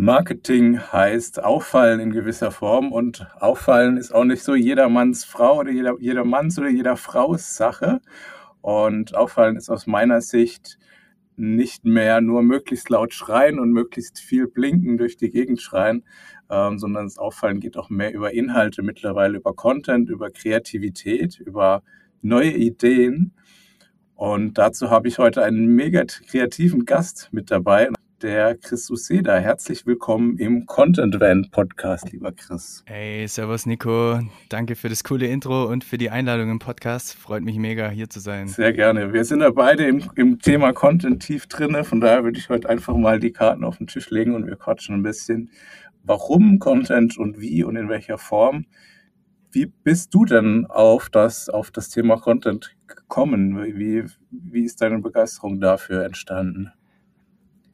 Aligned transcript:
Marketing 0.00 0.78
heißt 0.78 1.42
auffallen 1.42 1.98
in 1.98 2.12
gewisser 2.12 2.52
Form 2.52 2.92
und 2.92 3.26
auffallen 3.40 3.96
ist 3.96 4.14
auch 4.14 4.22
nicht 4.22 4.44
so 4.44 4.54
jedermanns 4.54 5.24
Frau 5.24 5.58
oder 5.58 5.72
jeder, 5.72 5.96
jedermanns 5.98 6.56
oder 6.56 6.68
jeder 6.68 6.96
Frau's 6.96 7.56
Sache. 7.56 8.00
Und 8.60 9.16
auffallen 9.16 9.56
ist 9.56 9.68
aus 9.68 9.88
meiner 9.88 10.20
Sicht 10.20 10.78
nicht 11.34 11.84
mehr 11.84 12.20
nur 12.20 12.44
möglichst 12.44 12.90
laut 12.90 13.12
schreien 13.12 13.58
und 13.58 13.72
möglichst 13.72 14.20
viel 14.20 14.46
blinken 14.46 14.98
durch 14.98 15.16
die 15.16 15.30
Gegend 15.30 15.60
schreien, 15.60 16.04
ähm, 16.48 16.78
sondern 16.78 17.06
das 17.06 17.18
Auffallen 17.18 17.58
geht 17.58 17.76
auch 17.76 17.90
mehr 17.90 18.14
über 18.14 18.32
Inhalte 18.32 18.84
mittlerweile, 18.84 19.38
über 19.38 19.52
Content, 19.52 20.10
über 20.10 20.30
Kreativität, 20.30 21.40
über 21.40 21.82
neue 22.22 22.52
Ideen. 22.52 23.32
Und 24.14 24.58
dazu 24.58 24.90
habe 24.90 25.08
ich 25.08 25.18
heute 25.18 25.42
einen 25.42 25.74
mega 25.74 26.04
kreativen 26.04 26.84
Gast 26.84 27.30
mit 27.32 27.50
dabei 27.50 27.88
der 28.22 28.56
Chris 28.56 28.90
Useda. 28.90 29.36
Herzlich 29.36 29.86
willkommen 29.86 30.38
im 30.38 30.66
Content 30.66 31.20
Van 31.20 31.48
Podcast, 31.50 32.10
lieber 32.12 32.32
Chris. 32.32 32.82
Hey, 32.86 33.28
servus 33.28 33.64
Nico. 33.64 34.20
Danke 34.48 34.74
für 34.74 34.88
das 34.88 35.04
coole 35.04 35.26
Intro 35.26 35.66
und 35.66 35.84
für 35.84 35.98
die 35.98 36.10
Einladung 36.10 36.50
im 36.50 36.58
Podcast. 36.58 37.14
Freut 37.14 37.44
mich 37.44 37.56
mega, 37.58 37.88
hier 37.90 38.10
zu 38.10 38.18
sein. 38.18 38.48
Sehr 38.48 38.72
gerne. 38.72 39.12
Wir 39.12 39.24
sind 39.24 39.40
ja 39.40 39.50
beide 39.50 39.86
im, 39.86 40.02
im 40.16 40.40
Thema 40.40 40.72
Content 40.72 41.22
tief 41.22 41.46
drin. 41.46 41.84
Von 41.84 42.00
daher 42.00 42.24
würde 42.24 42.38
ich 42.38 42.48
heute 42.48 42.68
einfach 42.68 42.96
mal 42.96 43.20
die 43.20 43.32
Karten 43.32 43.62
auf 43.62 43.78
den 43.78 43.86
Tisch 43.86 44.10
legen 44.10 44.34
und 44.34 44.46
wir 44.46 44.56
quatschen 44.56 44.96
ein 44.96 45.02
bisschen, 45.02 45.50
warum 46.02 46.58
Content 46.58 47.18
und 47.18 47.40
wie 47.40 47.62
und 47.62 47.76
in 47.76 47.88
welcher 47.88 48.18
Form. 48.18 48.66
Wie 49.52 49.66
bist 49.66 50.12
du 50.12 50.24
denn 50.24 50.66
auf 50.66 51.08
das, 51.08 51.48
auf 51.48 51.70
das 51.70 51.88
Thema 51.88 52.16
Content 52.16 52.76
gekommen? 52.86 53.62
Wie, 53.76 54.04
wie 54.30 54.64
ist 54.64 54.82
deine 54.82 54.98
Begeisterung 54.98 55.60
dafür 55.60 56.04
entstanden? 56.04 56.72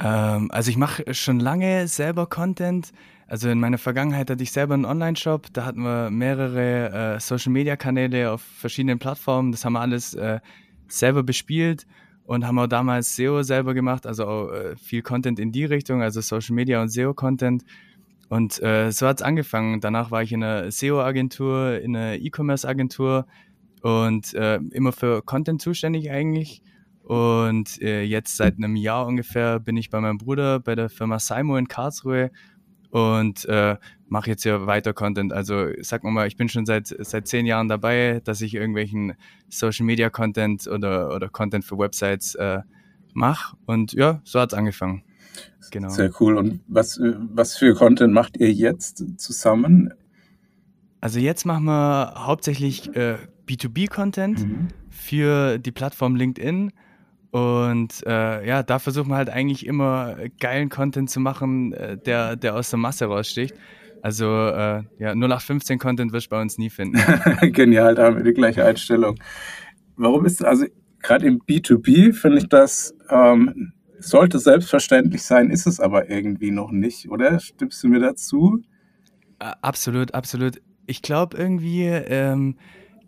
Ähm, 0.05 0.51
also 0.53 0.71
ich 0.71 0.77
mache 0.77 1.15
schon 1.15 1.41
lange 1.41 1.89
selber 1.89 2.27
Content. 2.27 2.93
Also 3.27 3.49
in 3.49 3.59
meiner 3.59 3.79
Vergangenheit 3.79 4.31
hatte 4.31 4.43
ich 4.43 4.53
selber 4.53 4.75
einen 4.75 4.85
Online-Shop. 4.85 5.47
Da 5.53 5.65
hatten 5.65 5.83
wir 5.83 6.11
mehrere 6.11 7.17
äh, 7.17 7.21
Social-Media-Kanäle 7.21 8.31
auf 8.31 8.43
verschiedenen 8.43 8.99
Plattformen. 8.99 9.51
Das 9.51 9.65
haben 9.65 9.73
wir 9.73 9.81
alles 9.81 10.15
äh, 10.15 10.41
selber 10.89 11.23
bespielt 11.23 11.87
und 12.27 12.47
haben 12.47 12.59
auch 12.59 12.67
damals 12.67 13.17
SEO 13.17 13.43
selber 13.43 13.73
gemacht. 13.73 14.07
Also 14.07 14.27
auch 14.27 14.53
äh, 14.53 14.77
viel 14.77 15.01
Content 15.01 15.39
in 15.39 15.53
die 15.53 15.65
Richtung, 15.65 16.03
also 16.03 16.21
Social-Media 16.21 16.83
und 16.83 16.91
SEO-Content. 16.91 17.65
Und 18.29 18.63
äh, 18.63 18.93
so 18.93 19.07
hat 19.07 19.21
es 19.21 19.23
angefangen. 19.23 19.81
Danach 19.81 20.11
war 20.11 20.23
ich 20.23 20.33
in 20.33 20.43
einer 20.45 20.71
SEO-Agentur, 20.71 21.81
in 21.81 21.97
einer 21.97 22.17
E-Commerce-Agentur 22.17 23.27
und 23.81 24.35
äh, 24.35 24.57
immer 24.73 24.93
für 24.93 25.23
Content 25.23 25.63
zuständig 25.63 26.11
eigentlich. 26.11 26.61
Und 27.05 27.83
äh, 27.83 28.03
jetzt 28.03 28.37
seit 28.39 28.57
einem 28.57 28.77
Jahr 28.77 29.07
ungefähr 29.07 29.61
bin 29.61 29.77
ich 29.77 29.91
bei 29.91 30.01
meinem 30.01 30.17
Bruder 30.17 30.59
bei 30.59 30.75
der 30.75 30.89
Firma 30.89 31.19
Simo 31.19 31.57
in 31.59 31.69
Karlsruhe 31.69 32.31
und 32.91 33.45
äh, 33.45 33.77
mache 34.07 34.31
jetzt 34.31 34.45
hier 34.45 34.67
weiter 34.67 34.95
Content. 34.95 35.33
Also 35.33 35.67
sag 35.81 36.03
mal, 36.03 36.27
ich 36.27 36.39
bin 36.39 36.49
schon 36.49 36.65
seit 36.65 36.95
seit 36.99 37.29
zehn 37.29 37.45
Jahren 37.45 37.69
dabei, 37.69 38.23
dass 38.25 38.41
ich 38.41 38.55
irgendwelchen 38.55 39.15
Social 39.51 39.85
Media 39.85 40.09
Content 40.09 40.67
oder 40.67 41.15
oder 41.15 41.29
Content 41.29 41.67
für 41.67 41.77
Websites 41.77 42.37
äh, 42.37 42.61
mache. 43.13 43.55
Und 43.67 43.93
ja, 43.93 44.23
so 44.25 44.41
hat's 44.41 44.55
angefangen. 44.55 45.03
Genau. 45.73 45.91
Sehr 45.91 46.11
cool. 46.21 46.39
Und 46.39 46.61
was 46.69 46.99
was 47.01 47.59
für 47.59 47.75
Content 47.75 48.15
macht 48.15 48.39
ihr 48.39 48.53
jetzt 48.53 49.05
zusammen? 49.19 49.93
Also 51.03 51.19
jetzt 51.19 51.45
machen 51.45 51.67
wir 51.67 52.15
hauptsächlich 52.17 52.97
äh, 52.97 53.17
B2B-Content 53.47 54.39
mhm. 54.47 54.69
für 54.89 55.59
die 55.59 55.73
Plattform 55.73 56.17
LinkedIn 56.17 56.73
und 57.35 58.07
äh, 58.07 58.47
ja, 58.47 58.63
da 58.63 58.79
versuchen 58.79 59.09
wir 59.09 59.17
halt 59.17 59.29
eigentlich 59.29 59.67
immer 59.67 60.15
geilen 60.39 60.69
Content 60.69 61.11
zu 61.11 61.19
machen, 61.19 61.73
äh, 61.73 61.99
der, 61.99 62.37
der 62.37 62.55
aus 62.55 62.71
der 62.71 62.79
Masse 62.79 63.07
raussticht. 63.07 63.57
Also 64.03 64.27
äh, 64.27 64.85
ja, 65.01 65.15
0815 65.15 65.81
Content 65.81 66.13
wirst 66.13 66.27
du 66.27 66.31
bei 66.31 66.41
uns 66.41 66.59
nie 66.59 66.71
finden. 66.71 66.97
Genial, 67.53 67.97
da 67.97 68.05
haben 68.05 68.19
wir 68.19 68.23
die 68.23 68.35
gleiche 68.35 68.65
Einstellung. 68.65 69.19
Warum 69.97 70.27
ist 70.27 70.45
also 70.45 70.67
gerade 71.01 71.27
im 71.27 71.41
B2B 71.41 72.13
finde 72.13 72.39
ich 72.39 72.49
das 72.49 72.95
ähm, 73.11 73.73
sollte 73.99 74.39
selbstverständlich 74.39 75.25
sein, 75.25 75.51
ist 75.51 75.67
es 75.67 75.81
aber 75.81 76.09
irgendwie 76.09 76.53
noch 76.53 76.71
nicht, 76.71 77.11
oder? 77.11 77.41
Stimmst 77.41 77.83
du 77.83 77.89
mir 77.89 77.99
dazu? 77.99 78.63
Absolut, 79.41 80.15
absolut. 80.15 80.63
Ich 80.87 81.03
glaube 81.03 81.37
irgendwie 81.37 81.83
ähm, 81.83 82.59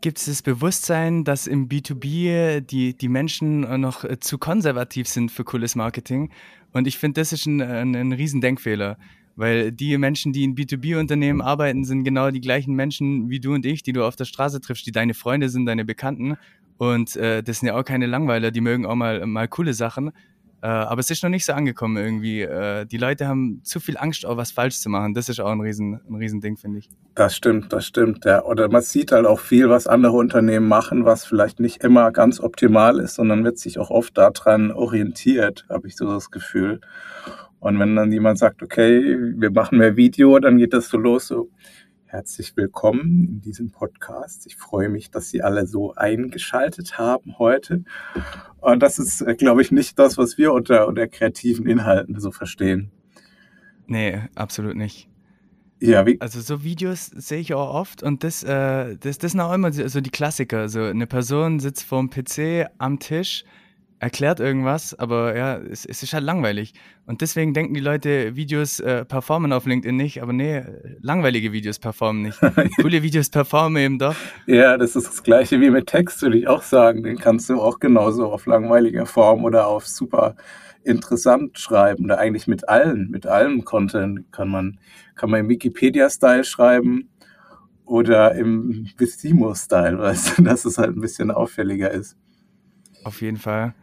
gibt 0.07 0.19
es 0.19 0.27
das 0.27 0.43
Bewusstsein, 0.43 1.25
dass 1.25 1.49
im 1.49 1.69
B2B 1.69 2.61
die, 2.61 2.97
die 2.97 3.09
Menschen 3.09 3.63
noch 3.81 4.05
äh, 4.05 4.21
zu 4.21 4.39
konservativ 4.39 5.09
sind 5.09 5.33
für 5.33 5.43
cooles 5.43 5.75
Marketing. 5.75 6.31
Und 6.73 6.87
ich 6.87 6.97
finde, 6.97 7.21
das 7.21 7.33
ist 7.33 7.47
ein, 7.47 7.61
ein, 7.61 7.97
ein 7.97 8.13
Riesendenkfehler. 8.13 8.99
Weil 9.35 9.73
die 9.73 9.99
Menschen, 9.99 10.33
die 10.33 10.45
in 10.45 10.55
B2B-Unternehmen 10.55 11.41
arbeiten, 11.43 11.85
sind 11.85 12.05
genau 12.05 12.31
die 12.31 12.41
gleichen 12.41 12.77
Menschen 12.77 13.31
wie 13.31 13.41
du 13.41 13.53
und 13.53 13.67
ich, 13.67 13.83
die 13.83 13.93
du 13.93 14.05
auf 14.05 14.15
der 14.15 14.27
Straße 14.27 14.61
triffst, 14.61 14.87
die 14.87 14.93
deine 14.93 15.13
Freunde 15.13 15.49
sind, 15.49 15.67
deine 15.67 15.85
Bekannten. 15.85 16.37
Und 16.79 17.17
äh, 17.17 17.43
das 17.43 17.59
sind 17.59 17.67
ja 17.67 17.77
auch 17.77 17.85
keine 17.85 18.07
Langweiler, 18.07 18.53
die 18.53 18.61
mögen 18.61 18.87
auch 18.87 18.95
mal, 18.95 19.27
mal 19.27 19.49
coole 19.49 19.75
Sachen. 19.75 20.13
Äh, 20.63 20.69
aber 20.69 21.01
es 21.01 21.11
ist 21.11 21.23
noch 21.23 21.31
nicht 21.31 21.45
so 21.45 21.53
angekommen 21.53 21.97
irgendwie. 21.97 22.43
Äh, 22.43 22.87
die 22.87 22.97
Leute 22.97 23.29
haben 23.29 23.61
zu 23.63 23.79
viel 23.79 23.97
Angst, 23.99 24.25
auch 24.25 24.37
was 24.37 24.51
falsch 24.51 24.79
zu 24.79 24.89
machen. 24.89 25.15
Das 25.15 25.29
ist 25.29 25.41
auch 25.41 25.51
ein 25.51 25.61
riesen, 25.61 26.01
ein 26.09 26.15
riesen 26.15 26.41
Ding, 26.41 26.57
finde 26.57 26.79
ich. 26.79 26.89
Das 27.15 27.37
stimmt, 27.37 27.73
das 27.73 27.87
stimmt. 27.87 28.25
Ja. 28.25 28.43
Oder 28.45 28.69
man 28.69 28.83
sieht 28.83 29.13
halt 29.13 29.27
auch 29.27 29.41
viel, 29.41 29.69
was 29.69 29.87
andere 29.87 30.17
Unternehmen 30.17 30.67
machen, 30.67 31.05
was 31.05 31.25
vielleicht 31.25 31.61
nicht 31.61 31.85
immer 31.85 32.11
ganz 32.11 32.41
optimal 32.41 32.99
ist, 33.01 33.17
sondern 33.17 33.45
wird 33.45 33.59
sich 33.59 33.79
auch 33.79 33.91
oft 33.91 34.17
daran 34.17 34.73
orientiert, 34.73 35.67
habe 35.69 35.89
ich 35.89 35.97
so 35.97 36.07
das 36.07 36.31
Gefühl. 36.31 36.81
Und 37.59 37.79
wenn 37.79 37.97
dann 37.97 38.13
jemand 38.13 38.39
sagt, 38.39 38.63
okay, 38.63 39.17
wir 39.37 39.51
machen 39.51 39.79
mehr 39.79 39.97
Video, 39.97 40.39
dann 40.39 40.59
geht 40.59 40.73
das 40.73 40.89
so 40.89 40.99
los, 40.99 41.27
so, 41.27 41.51
Herzlich 42.09 42.57
willkommen 42.57 43.27
in 43.29 43.41
diesem 43.41 43.73
Podcast. 43.73 44.47
Ich 44.47 44.55
freue 44.55 44.89
mich, 44.89 45.11
dass 45.11 45.29
Sie 45.29 45.43
alle 45.43 45.67
so 45.67 45.93
eingeschaltet 45.95 46.99
haben 46.99 47.37
heute. 47.41 47.83
Und 48.61 48.81
das 48.81 49.01
ist, 49.01 49.23
äh, 49.23 49.35
glaube 49.35 49.61
ich, 49.61 49.73
nicht 49.73 49.99
das, 49.99 50.17
was 50.17 50.39
wir 50.39 50.53
unter, 50.53 50.87
unter 50.87 51.09
kreativen 51.09 51.67
Inhalten 51.67 52.21
so 52.21 52.31
verstehen. 52.31 52.93
Nee, 53.89 54.21
absolut 54.37 54.77
nicht. 54.77 55.09
Ja, 55.81 56.07
wie? 56.07 56.21
Also 56.21 56.41
so 56.41 56.63
Videos 56.63 57.07
sehe 57.07 57.41
ich 57.41 57.55
auch 57.55 57.75
oft 57.75 58.05
und 58.05 58.23
das, 58.23 58.45
äh, 58.45 58.97
das, 58.99 59.19
das 59.19 59.33
sind 59.33 59.41
auch 59.41 59.53
immer 59.53 59.73
so 59.73 60.01
die 60.01 60.11
Klassiker. 60.11 60.69
So 60.69 60.83
eine 60.83 61.09
Person 61.09 61.59
sitzt 61.59 61.83
vor 61.83 61.99
dem 61.99 62.09
PC 62.09 62.71
am 62.79 63.01
Tisch, 63.01 63.45
erklärt 63.99 64.41
irgendwas, 64.41 64.99
aber 64.99 65.37
ja, 65.37 65.57
es, 65.57 65.87
es, 65.87 66.03
ist 66.03 66.13
halt 66.13 66.25
langweilig. 66.25 66.75
Und 67.07 67.23
deswegen 67.23 67.55
denken 67.55 67.75
die 67.75 67.81
Leute, 67.81 68.37
Videos 68.37 68.79
äh, 68.81 69.05
performen 69.05 69.53
auf 69.53 69.65
LinkedIn 69.65 69.97
nicht, 69.97 70.23
aber 70.23 70.33
nee, 70.33 70.63
langweilige 71.01 71.53
Videos 71.53 71.79
performen 71.79 72.23
nicht. 72.23 72.39
Coole 72.83 73.03
Videos 73.03 73.31
performen 73.31 73.83
eben 73.83 73.99
doch. 73.99 74.17
Ja, 74.47 74.77
das 74.77 74.97
ist 74.97 75.09
das 75.09 75.23
gleiche 75.23 75.61
wie 75.61 75.71
mit 75.71 75.87
Text, 75.87 76.21
würde 76.23 76.39
ich 76.39 76.47
auch 76.47 76.63
sagen. 76.63 77.05
Den 77.05 77.17
kannst 77.17 77.49
du 77.49 77.61
auch 77.61 77.79
genauso 77.79 78.31
auf 78.31 78.47
langweiliger 78.47 79.07
Form 79.07 79.45
oder 79.45 79.67
auf 79.67 79.87
super 79.87 80.37
interessant 80.85 81.59
schreiben. 81.59 82.05
Oder 82.05 82.19
eigentlich 82.19 82.47
mit 82.47 82.69
allen, 82.69 83.11
mit 83.11 83.27
allem 83.27 83.65
Content 83.65 84.31
kann 84.31 84.49
man, 84.49 84.79
kann 85.15 85.31
man 85.31 85.41
im 85.41 85.49
Wikipedia-Style 85.49 86.45
schreiben 86.45 87.09
oder 87.87 88.35
im 88.35 88.89
Vistimo-Style, 88.99 89.99
weißt 89.99 90.39
du, 90.39 90.43
dass 90.43 90.67
es 90.67 90.77
halt 90.77 90.97
ein 90.97 91.01
bisschen 91.01 91.31
auffälliger 91.31 91.91
ist. 91.91 92.17
Auf 93.05 93.23
jeden 93.23 93.39
Fall. 93.39 93.75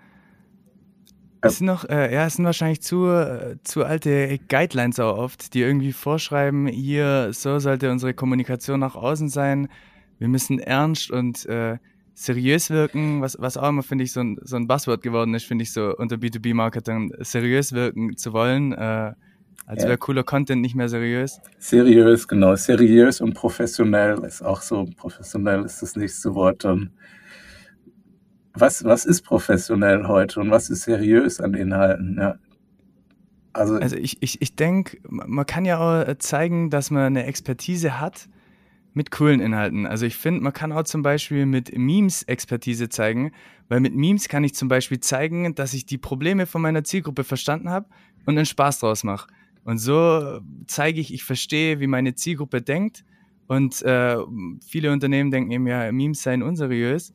Es 1.46 1.58
sind 1.58 1.68
noch, 1.68 1.84
äh, 1.90 2.14
ja, 2.14 2.26
es 2.26 2.36
sind 2.36 2.46
wahrscheinlich 2.46 2.82
zu, 2.82 3.08
äh, 3.08 3.58
zu 3.64 3.84
alte 3.84 4.40
Guidelines 4.48 4.98
auch 5.02 5.18
oft, 5.18 5.54
die 5.54 5.62
irgendwie 5.62 5.92
vorschreiben, 5.92 6.68
hier, 6.68 7.32
so 7.34 7.60
sollte 7.60 7.92
unsere 7.92 8.14
Kommunikation 8.14 8.80
nach 8.80 8.96
außen 8.96 9.28
sein. 9.28 9.68
Wir 10.20 10.30
müssen 10.30 10.60
ernst 10.60 11.12
und 11.12 11.46
äh, 11.48 11.80
seriös 12.14 12.70
wirken, 12.70 13.22
was, 13.22 13.36
was 13.42 13.58
auch 13.58 13.68
immer, 13.68 13.84
finde 13.84 14.06
ich, 14.06 14.14
so 14.14 14.22
ein, 14.22 14.38
so 14.42 14.56
ein 14.56 14.68
Buzzword 14.68 15.02
geworden 15.02 15.34
ist, 15.34 15.44
finde 15.44 15.64
ich, 15.64 15.74
so 15.74 15.94
unter 15.98 16.16
B2B-Marketing, 16.16 17.14
seriös 17.20 17.74
wirken 17.74 18.16
zu 18.16 18.32
wollen. 18.32 18.72
Äh, 18.72 19.12
also 19.66 19.84
ja. 19.84 19.90
wäre 19.90 19.98
cooler 19.98 20.24
Content 20.24 20.62
nicht 20.62 20.76
mehr 20.76 20.88
seriös. 20.88 21.42
Seriös, 21.58 22.26
genau. 22.26 22.56
Seriös 22.56 23.20
und 23.20 23.34
professionell 23.34 24.24
ist 24.24 24.42
auch 24.42 24.62
so. 24.62 24.86
Professionell 24.96 25.64
ist 25.66 25.82
das 25.82 25.98
nächste 25.98 26.34
Wort 26.36 26.64
dann 26.64 26.92
was, 28.54 28.84
was 28.84 29.06
ist 29.06 29.24
professionell 29.24 30.08
heute 30.08 30.40
und 30.40 30.52
was 30.52 30.70
ist 30.70 30.84
seriös 30.84 31.40
an 31.40 31.54
Inhalten? 31.54 32.18
Ja. 32.20 32.36
Also, 33.54 33.76
also 33.76 33.96
ich, 33.96 34.18
ich, 34.22 34.42
ich 34.42 34.56
denke, 34.56 34.98
man 35.08 35.46
kann 35.46 35.66
ja 35.66 35.78
auch 35.80 36.08
äh, 36.08 36.18
zeigen, 36.18 36.70
dass 36.70 36.92
man 36.92 37.04
eine 37.04 37.26
Expertise 37.26 38.00
hat 38.00 38.28
mit 38.94 39.12
coolen 39.12 39.40
Inhalten. 39.40 39.86
Also 39.86 40.06
ich 40.06 40.16
finde, 40.16 40.42
man 40.42 40.54
kann 40.54 40.72
auch 40.72 40.84
zum 40.84 41.02
Beispiel 41.02 41.46
mit 41.46 41.76
Memes 41.76 42.24
Expertise 42.24 42.90
zeigen, 42.90 43.32
weil 43.68 43.80
mit 43.80 43.96
Memes 43.96 44.28
kann 44.28 44.44
ich 44.44 44.54
zum 44.54 44.68
Beispiel 44.68 45.00
zeigen, 45.00 45.56
dass 45.56 45.74
ich 45.74 45.86
die 45.86 45.98
Probleme 45.98 46.46
von 46.46 46.62
meiner 46.62 46.84
Zielgruppe 46.84 47.24
verstanden 47.24 47.70
habe 47.70 47.88
und 48.26 48.38
einen 48.38 48.46
Spaß 48.46 48.80
draus 48.80 49.04
mache. 49.04 49.28
Und 49.64 49.80
so 49.80 50.42
zeige 50.68 51.00
ich, 51.00 51.14
ich 51.14 51.24
verstehe, 51.24 51.80
wie 51.80 51.88
meine 51.88 52.16
Zielgruppe 52.16 52.62
denkt. 52.62 53.04
Und 53.48 53.82
äh, 53.82 54.18
viele 54.66 54.92
Unternehmen 54.92 55.32
denken 55.32 55.52
eben, 55.52 55.68
ja, 55.68 55.92
Memes 55.92 56.22
seien 56.22 56.44
unseriös. 56.44 57.14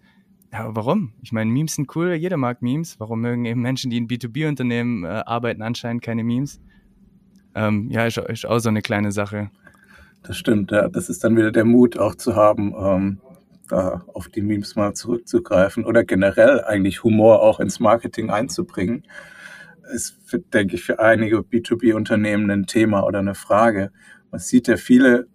Ja, 0.53 0.75
warum? 0.75 1.13
Ich 1.23 1.33
meine, 1.33 1.51
Memes 1.51 1.75
sind 1.75 1.95
cool, 1.95 2.15
jeder 2.15 2.37
mag 2.37 2.63
Memes. 2.63 2.99
Warum 2.99 3.21
mögen 3.21 3.45
eben 3.45 3.61
Menschen, 3.61 3.91
die 3.91 3.99
in 3.99 4.09
B2B-Unternehmen 4.09 5.05
äh, 5.05 5.23
arbeiten, 5.27 5.63
anscheinend 5.63 6.03
keine 6.03 6.25
Memes? 6.25 6.61
ähm, 7.59 7.89
ja, 7.91 8.07
ist, 8.07 8.19
ist 8.19 8.47
auch 8.47 8.59
so 8.59 8.69
eine 8.69 8.83
kleine 8.83 9.13
Sache. 9.13 9.51
Das 10.23 10.37
stimmt, 10.37 10.71
ja. 10.71 10.89
Das 10.89 11.09
ist 11.09 11.25
dann 11.25 11.37
wieder 11.37 11.53
der 11.53 11.65
Mut 11.65 11.99
auch 11.99 12.15
zu 12.15 12.37
haben, 12.37 12.75
ähm, 12.79 13.21
da 13.69 14.05
auf 14.15 14.29
die 14.29 14.43
Memes 14.43 14.77
mal 14.77 14.95
zurückzugreifen 14.95 15.85
oder 15.85 16.05
generell 16.05 16.63
eigentlich 16.65 17.03
Humor 17.03 17.43
auch 17.43 17.61
ins 17.61 17.81
Marketing 17.81 18.31
einzubringen. 18.31 19.05
Ist, 19.93 20.19
denke 20.53 20.77
ich, 20.77 20.85
für 20.85 20.99
einige 20.99 21.39
B2B-Unternehmen 21.39 22.51
ein 22.51 22.67
Thema 22.67 23.05
oder 23.05 23.19
eine 23.21 23.35
Frage. 23.35 23.91
Man 24.31 24.41
sieht 24.41 24.69
ja 24.69 24.77
viele, 24.77 25.27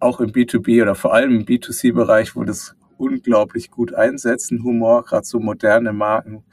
auch 0.00 0.20
im 0.20 0.30
B2B 0.30 0.82
oder 0.82 0.94
vor 0.94 1.14
allem 1.14 1.36
im 1.36 1.44
B2C-Bereich, 1.44 2.36
wo 2.36 2.44
das 2.44 2.76
unglaublich 2.98 3.70
gut 3.70 3.94
einsetzen, 3.94 4.62
Humor, 4.62 5.04
gerade 5.04 5.26
so 5.26 5.40
moderne 5.40 5.92
Marken, 5.92 6.44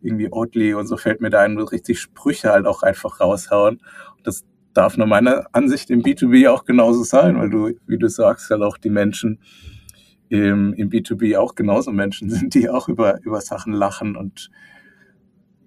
irgendwie 0.00 0.30
Oatly 0.30 0.74
und 0.74 0.86
so 0.86 0.96
fällt 0.96 1.20
mir 1.20 1.30
da 1.30 1.40
ein, 1.40 1.56
wo 1.56 1.62
richtig 1.64 2.00
Sprüche 2.00 2.50
halt 2.50 2.66
auch 2.66 2.82
einfach 2.82 3.20
raushauen. 3.20 3.80
Und 4.16 4.26
das 4.26 4.44
darf 4.74 4.96
nach 4.96 5.06
meiner 5.06 5.46
Ansicht 5.52 5.90
im 5.90 6.02
B2B 6.02 6.50
auch 6.50 6.64
genauso 6.64 7.04
sein, 7.04 7.38
weil 7.38 7.48
du, 7.48 7.72
wie 7.86 7.98
du 7.98 8.08
sagst, 8.08 8.50
halt 8.50 8.62
auch 8.62 8.76
die 8.76 8.90
Menschen 8.90 9.40
im, 10.28 10.74
im 10.74 10.90
B2B 10.90 11.38
auch 11.38 11.54
genauso 11.54 11.92
Menschen 11.92 12.28
sind, 12.30 12.54
die 12.54 12.68
auch 12.68 12.88
über, 12.88 13.20
über 13.22 13.40
Sachen 13.40 13.72
lachen 13.72 14.16
und 14.16 14.50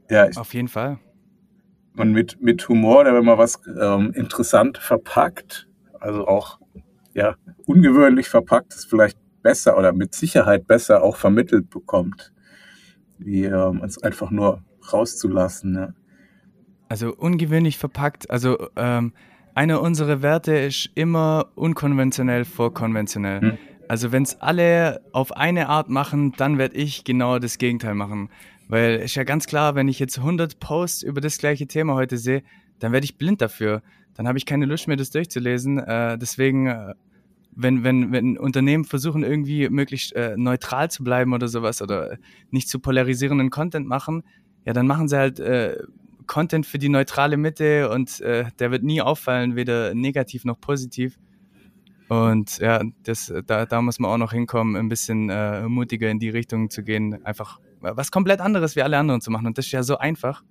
ja. 0.09 0.27
Ich, 0.27 0.37
Auf 0.37 0.53
jeden 0.53 0.67
Fall. 0.67 0.99
Und 1.97 2.11
mit, 2.11 2.41
mit 2.41 2.69
Humor, 2.69 3.01
oder 3.01 3.13
wenn 3.15 3.25
man 3.25 3.37
was 3.37 3.59
ähm, 3.81 4.11
interessant 4.13 4.77
verpackt, 4.77 5.67
also 5.99 6.27
auch 6.27 6.59
ja, 7.13 7.35
ungewöhnlich 7.65 8.29
verpackt, 8.29 8.73
ist 8.75 8.85
vielleicht 8.85 9.17
besser 9.41 9.77
oder 9.77 9.93
mit 9.93 10.13
Sicherheit 10.13 10.67
besser 10.67 11.03
auch 11.03 11.15
vermittelt 11.15 11.69
bekommt, 11.69 12.33
wie 13.17 13.45
ähm, 13.45 13.81
es 13.83 14.01
einfach 14.01 14.31
nur 14.31 14.63
rauszulassen. 14.91 15.75
Ja. 15.75 15.93
Also 16.89 17.13
ungewöhnlich 17.15 17.77
verpackt, 17.77 18.29
also 18.29 18.69
ähm, 18.75 19.13
einer 19.55 19.81
unserer 19.81 20.21
Werte 20.21 20.55
ist 20.55 20.89
immer 20.95 21.47
unkonventionell 21.55 22.45
vor 22.45 22.73
konventionell. 22.73 23.41
Hm. 23.41 23.57
Also 23.87 24.11
wenn 24.11 24.23
es 24.23 24.39
alle 24.41 25.01
auf 25.13 25.35
eine 25.35 25.69
Art 25.69 25.89
machen, 25.89 26.33
dann 26.37 26.57
werde 26.57 26.75
ich 26.75 27.03
genau 27.03 27.39
das 27.39 27.57
Gegenteil 27.57 27.95
machen. 27.95 28.29
Weil 28.67 28.97
ist 28.97 29.15
ja 29.15 29.23
ganz 29.23 29.47
klar, 29.47 29.75
wenn 29.75 29.87
ich 29.87 29.97
jetzt 29.99 30.19
100 30.19 30.59
Posts 30.59 31.03
über 31.03 31.21
das 31.21 31.37
gleiche 31.37 31.67
Thema 31.67 31.95
heute 31.95 32.17
sehe, 32.17 32.43
dann 32.79 32.91
werde 32.91 33.05
ich 33.05 33.17
blind 33.17 33.41
dafür. 33.41 33.81
Dann 34.13 34.27
habe 34.27 34.37
ich 34.37 34.45
keine 34.45 34.65
Lust 34.65 34.87
mehr, 34.87 34.97
das 34.97 35.09
durchzulesen. 35.09 35.79
Äh, 35.79 36.17
deswegen, 36.17 36.67
äh, 36.67 36.93
wenn, 37.57 37.83
wenn, 37.83 38.11
wenn 38.11 38.37
Unternehmen 38.37 38.85
versuchen, 38.85 39.23
irgendwie 39.23 39.67
möglichst 39.69 40.15
äh, 40.15 40.35
neutral 40.37 40.91
zu 40.91 41.03
bleiben 41.03 41.33
oder 41.33 41.47
sowas 41.47 41.81
oder 41.81 42.17
nicht 42.51 42.69
zu 42.69 42.79
polarisierenden 42.79 43.49
Content 43.49 43.87
machen, 43.87 44.23
ja, 44.65 44.73
dann 44.73 44.85
machen 44.85 45.07
sie 45.07 45.17
halt 45.17 45.39
äh, 45.39 45.77
Content 46.27 46.65
für 46.65 46.77
die 46.77 46.89
neutrale 46.89 47.35
Mitte 47.37 47.89
und 47.89 48.21
äh, 48.21 48.45
der 48.59 48.69
wird 48.69 48.83
nie 48.83 49.01
auffallen, 49.01 49.55
weder 49.55 49.95
negativ 49.95 50.45
noch 50.45 50.59
positiv. 50.59 51.17
Und 52.09 52.59
ja, 52.59 52.81
das, 53.03 53.33
da, 53.47 53.65
da 53.65 53.81
muss 53.81 53.99
man 53.99 54.11
auch 54.11 54.17
noch 54.17 54.33
hinkommen, 54.33 54.75
ein 54.75 54.87
bisschen 54.87 55.29
äh, 55.29 55.67
mutiger 55.67 56.09
in 56.09 56.19
die 56.19 56.29
Richtung 56.29 56.69
zu 56.69 56.83
gehen, 56.83 57.25
einfach 57.25 57.59
was 57.79 58.11
komplett 58.11 58.39
anderes 58.39 58.75
wie 58.75 58.81
alle 58.81 58.97
anderen 58.97 59.21
zu 59.21 59.31
machen. 59.31 59.47
Und 59.47 59.57
das 59.57 59.65
ist 59.65 59.71
ja 59.71 59.83
so 59.83 59.97
einfach. 59.97 60.43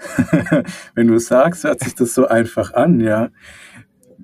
Wenn 0.94 1.08
du 1.08 1.18
sagst, 1.18 1.64
hört 1.64 1.80
sich 1.80 1.94
das 1.94 2.14
so 2.14 2.26
einfach 2.26 2.72
an, 2.74 3.00
ja. 3.00 3.28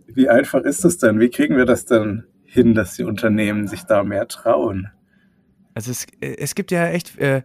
Wie 0.06 0.28
einfach 0.28 0.62
ist 0.62 0.84
das 0.84 0.98
denn? 0.98 1.20
Wie 1.20 1.30
kriegen 1.30 1.56
wir 1.56 1.64
das 1.64 1.84
denn 1.84 2.24
hin, 2.44 2.74
dass 2.74 2.94
die 2.94 3.04
Unternehmen 3.04 3.66
sich 3.66 3.82
da 3.84 4.04
mehr 4.04 4.28
trauen? 4.28 4.90
Also 5.74 5.90
es, 5.90 6.06
es 6.20 6.54
gibt 6.54 6.70
ja 6.70 6.88
echt, 6.88 7.18
äh, 7.18 7.42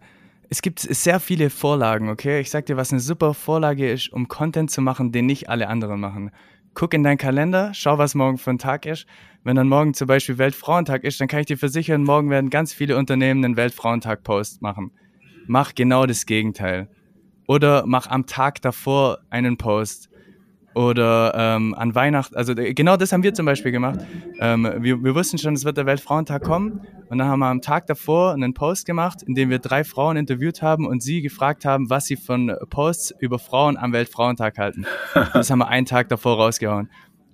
es 0.48 0.62
gibt 0.62 0.80
sehr 0.80 1.20
viele 1.20 1.50
Vorlagen, 1.50 2.08
okay? 2.08 2.40
Ich 2.40 2.50
sag 2.50 2.66
dir, 2.66 2.76
was 2.76 2.92
eine 2.92 3.00
super 3.00 3.34
Vorlage 3.34 3.90
ist, 3.90 4.12
um 4.12 4.28
Content 4.28 4.70
zu 4.70 4.80
machen, 4.80 5.12
den 5.12 5.26
nicht 5.26 5.48
alle 5.48 5.68
anderen 5.68 6.00
machen 6.00 6.30
guck 6.74 6.94
in 6.94 7.02
deinen 7.02 7.18
Kalender, 7.18 7.72
schau, 7.74 7.98
was 7.98 8.14
morgen 8.14 8.38
für 8.38 8.50
ein 8.50 8.58
Tag 8.58 8.86
ist. 8.86 9.06
Wenn 9.44 9.56
dann 9.56 9.68
morgen 9.68 9.94
zum 9.94 10.06
Beispiel 10.06 10.38
Weltfrauentag 10.38 11.04
ist, 11.04 11.20
dann 11.20 11.28
kann 11.28 11.40
ich 11.40 11.46
dir 11.46 11.58
versichern, 11.58 12.04
morgen 12.04 12.30
werden 12.30 12.50
ganz 12.50 12.72
viele 12.72 12.96
Unternehmen 12.96 13.44
einen 13.44 13.56
Weltfrauentag-Post 13.56 14.62
machen. 14.62 14.92
Mach 15.46 15.74
genau 15.74 16.06
das 16.06 16.26
Gegenteil. 16.26 16.88
Oder 17.48 17.84
mach 17.86 18.06
am 18.06 18.26
Tag 18.26 18.62
davor 18.62 19.18
einen 19.30 19.56
Post 19.58 20.08
oder 20.74 21.34
ähm, 21.36 21.74
an 21.74 21.94
Weihnachten, 21.94 22.34
also 22.36 22.52
äh, 22.52 22.74
genau 22.74 22.96
das 22.96 23.12
haben 23.12 23.22
wir 23.22 23.34
zum 23.34 23.46
Beispiel 23.46 23.72
gemacht. 23.72 24.00
Ähm, 24.40 24.68
wir, 24.78 25.02
wir 25.02 25.14
wussten 25.14 25.38
schon, 25.38 25.54
es 25.54 25.64
wird 25.64 25.76
der 25.76 25.86
Weltfrauentag 25.86 26.42
kommen 26.42 26.80
und 27.08 27.18
dann 27.18 27.28
haben 27.28 27.40
wir 27.40 27.46
am 27.46 27.60
Tag 27.60 27.86
davor 27.86 28.32
einen 28.32 28.54
Post 28.54 28.86
gemacht, 28.86 29.22
in 29.22 29.34
dem 29.34 29.50
wir 29.50 29.58
drei 29.58 29.84
Frauen 29.84 30.16
interviewt 30.16 30.62
haben 30.62 30.86
und 30.86 31.02
sie 31.02 31.22
gefragt 31.22 31.64
haben, 31.64 31.90
was 31.90 32.06
sie 32.06 32.16
von 32.16 32.54
Posts 32.70 33.14
über 33.18 33.38
Frauen 33.38 33.76
am 33.76 33.92
Weltfrauentag 33.92 34.58
halten. 34.58 34.86
Das 35.32 35.50
haben 35.50 35.58
wir 35.58 35.68
einen 35.68 35.86
Tag 35.86 36.08
davor 36.08 36.36
rausgehauen. 36.36 36.88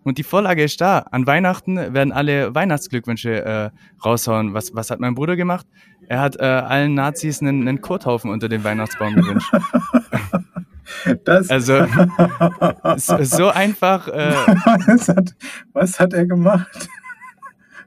Und 0.04 0.16
die 0.16 0.22
Vorlage 0.22 0.64
ist 0.64 0.80
da. 0.80 1.00
An 1.10 1.26
Weihnachten 1.26 1.76
werden 1.76 2.12
alle 2.12 2.54
Weihnachtsglückwünsche 2.54 3.44
äh, 3.44 3.70
raushauen. 4.02 4.54
Was, 4.54 4.74
was 4.74 4.90
hat 4.90 5.00
mein 5.00 5.14
Bruder 5.14 5.36
gemacht? 5.36 5.66
Er 6.06 6.20
hat 6.20 6.36
äh, 6.36 6.44
allen 6.44 6.94
Nazis 6.94 7.42
einen, 7.42 7.68
einen 7.68 7.82
Kothaufen 7.82 8.30
unter 8.30 8.48
den 8.48 8.64
Weihnachtsbaum 8.64 9.14
gewünscht. 9.14 9.52
Das 11.24 11.50
also 11.50 11.84
so 13.22 13.48
einfach. 13.48 14.08
Äh, 14.08 14.32
was, 14.86 15.08
hat, 15.08 15.34
was 15.72 16.00
hat 16.00 16.12
er 16.12 16.26
gemacht? 16.26 16.88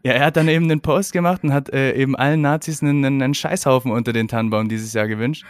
Ja, 0.03 0.13
er 0.13 0.25
hat 0.25 0.38
dann 0.38 0.48
eben 0.48 0.65
einen 0.65 0.81
Post 0.81 1.13
gemacht 1.13 1.44
und 1.44 1.53
hat 1.53 1.71
äh, 1.74 1.94
eben 1.94 2.15
allen 2.15 2.42
Nazis 2.42 2.81
einen, 2.81 3.06
einen 3.06 3.33
Scheißhaufen 3.33 3.92
unter 3.92 4.13
den 4.13 4.27
Tannenbaum 4.27 4.68
dieses 4.68 4.94
Jahr 4.94 5.07
gewünscht. 5.07 5.45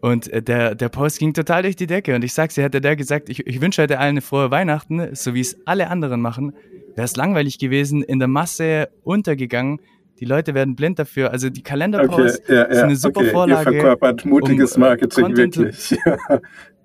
Und 0.00 0.28
äh, 0.32 0.42
der, 0.42 0.74
der 0.74 0.88
Post 0.88 1.18
ging 1.18 1.34
total 1.34 1.62
durch 1.62 1.76
die 1.76 1.86
Decke. 1.86 2.14
Und 2.14 2.24
ich 2.24 2.34
sag's 2.34 2.54
dir, 2.54 2.64
hätte 2.64 2.80
der 2.80 2.96
gesagt, 2.96 3.28
ich, 3.28 3.46
ich 3.46 3.60
wünsche 3.60 3.82
heute 3.82 3.98
allen 3.98 4.10
eine 4.10 4.20
frohe 4.22 4.50
Weihnachten, 4.50 5.14
so 5.14 5.34
wie 5.34 5.40
es 5.40 5.56
alle 5.66 5.88
anderen 5.88 6.20
machen, 6.20 6.52
wäre 6.94 7.04
es 7.04 7.16
langweilig 7.16 7.58
gewesen, 7.58 8.02
in 8.02 8.18
der 8.18 8.28
Masse 8.28 8.88
untergegangen. 9.02 9.80
Die 10.18 10.24
Leute 10.24 10.54
werden 10.54 10.76
blind 10.76 10.98
dafür. 10.98 11.30
Also 11.30 11.50
die 11.50 11.62
Kalenderposts 11.62 12.40
okay, 12.40 12.54
ja, 12.54 12.68
ja, 12.68 12.74
sind 12.74 12.84
eine 12.84 12.96
super 12.96 13.20
okay. 13.20 13.30
Vorlage. 13.30 13.70
Ihr 13.70 13.80
verkörpert 13.80 14.24
mutiges 14.24 14.76
um, 14.76 14.80
Marketing, 14.80 15.24
Content 15.24 15.56
wirklich. 15.56 15.98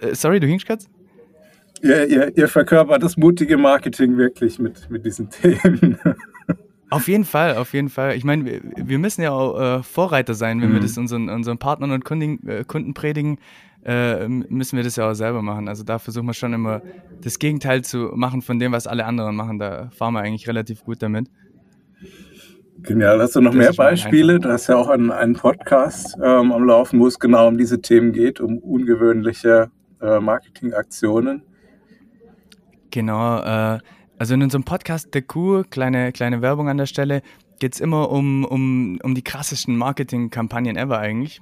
Äh, 0.00 0.14
sorry, 0.14 0.40
du 0.40 0.46
hingst 0.46 0.66
gerade? 0.66 0.84
Ja, 1.82 2.04
ihr, 2.04 2.36
ihr 2.36 2.48
verkörpert 2.48 3.02
das 3.02 3.16
mutige 3.16 3.56
Marketing 3.56 4.16
wirklich 4.16 4.58
mit, 4.58 4.90
mit 4.90 5.04
diesen 5.04 5.30
Themen. 5.30 5.98
Auf 6.90 7.06
jeden 7.06 7.24
Fall, 7.24 7.56
auf 7.56 7.72
jeden 7.72 7.88
Fall. 7.88 8.16
Ich 8.16 8.24
meine, 8.24 8.44
wir, 8.44 8.60
wir 8.76 8.98
müssen 8.98 9.22
ja 9.22 9.30
auch 9.30 9.78
äh, 9.78 9.82
Vorreiter 9.84 10.34
sein, 10.34 10.60
wenn 10.60 10.70
mhm. 10.70 10.74
wir 10.74 10.80
das 10.80 10.98
unseren, 10.98 11.28
unseren 11.28 11.56
Partnern 11.56 11.92
und 11.92 12.04
Kunden, 12.04 12.44
äh, 12.48 12.64
Kunden 12.64 12.94
predigen, 12.94 13.38
äh, 13.84 14.26
müssen 14.26 14.76
wir 14.76 14.82
das 14.82 14.96
ja 14.96 15.08
auch 15.08 15.14
selber 15.14 15.40
machen. 15.40 15.68
Also 15.68 15.84
da 15.84 16.00
versuchen 16.00 16.26
wir 16.26 16.34
schon 16.34 16.52
immer 16.52 16.82
das 17.22 17.38
Gegenteil 17.38 17.82
zu 17.82 18.10
machen 18.16 18.42
von 18.42 18.58
dem, 18.58 18.72
was 18.72 18.88
alle 18.88 19.06
anderen 19.06 19.36
machen. 19.36 19.60
Da 19.60 19.90
fahren 19.90 20.14
wir 20.14 20.20
eigentlich 20.20 20.48
relativ 20.48 20.82
gut 20.82 21.00
damit. 21.00 21.28
Genial. 22.82 23.20
Hast 23.20 23.36
du 23.36 23.40
noch 23.40 23.52
das 23.52 23.58
mehr 23.58 23.72
Beispiele? 23.72 24.40
Du 24.40 24.48
hast 24.48 24.66
ja 24.66 24.74
auch 24.74 24.88
einen, 24.88 25.12
einen 25.12 25.34
Podcast 25.34 26.16
ähm, 26.20 26.50
am 26.50 26.64
Laufen, 26.64 26.98
wo 26.98 27.06
es 27.06 27.20
genau 27.20 27.46
um 27.46 27.56
diese 27.56 27.80
Themen 27.80 28.12
geht, 28.12 28.40
um 28.40 28.58
ungewöhnliche 28.58 29.70
äh, 30.00 30.20
Marketingaktionen? 30.20 31.42
Genau, 32.90 33.38
äh, 33.40 33.78
also 34.18 34.34
in 34.34 34.42
unserem 34.42 34.64
Podcast 34.64 35.14
Der 35.14 35.22
Kuh, 35.22 35.62
kleine, 35.68 36.12
kleine 36.12 36.42
Werbung 36.42 36.68
an 36.68 36.76
der 36.76 36.86
Stelle, 36.86 37.22
geht 37.58 37.74
es 37.74 37.80
immer 37.80 38.10
um, 38.10 38.44
um, 38.44 38.98
um 39.02 39.14
die 39.14 39.22
krassesten 39.22 39.76
Marketingkampagnen 39.76 40.76
ever 40.76 40.98
eigentlich. 40.98 41.40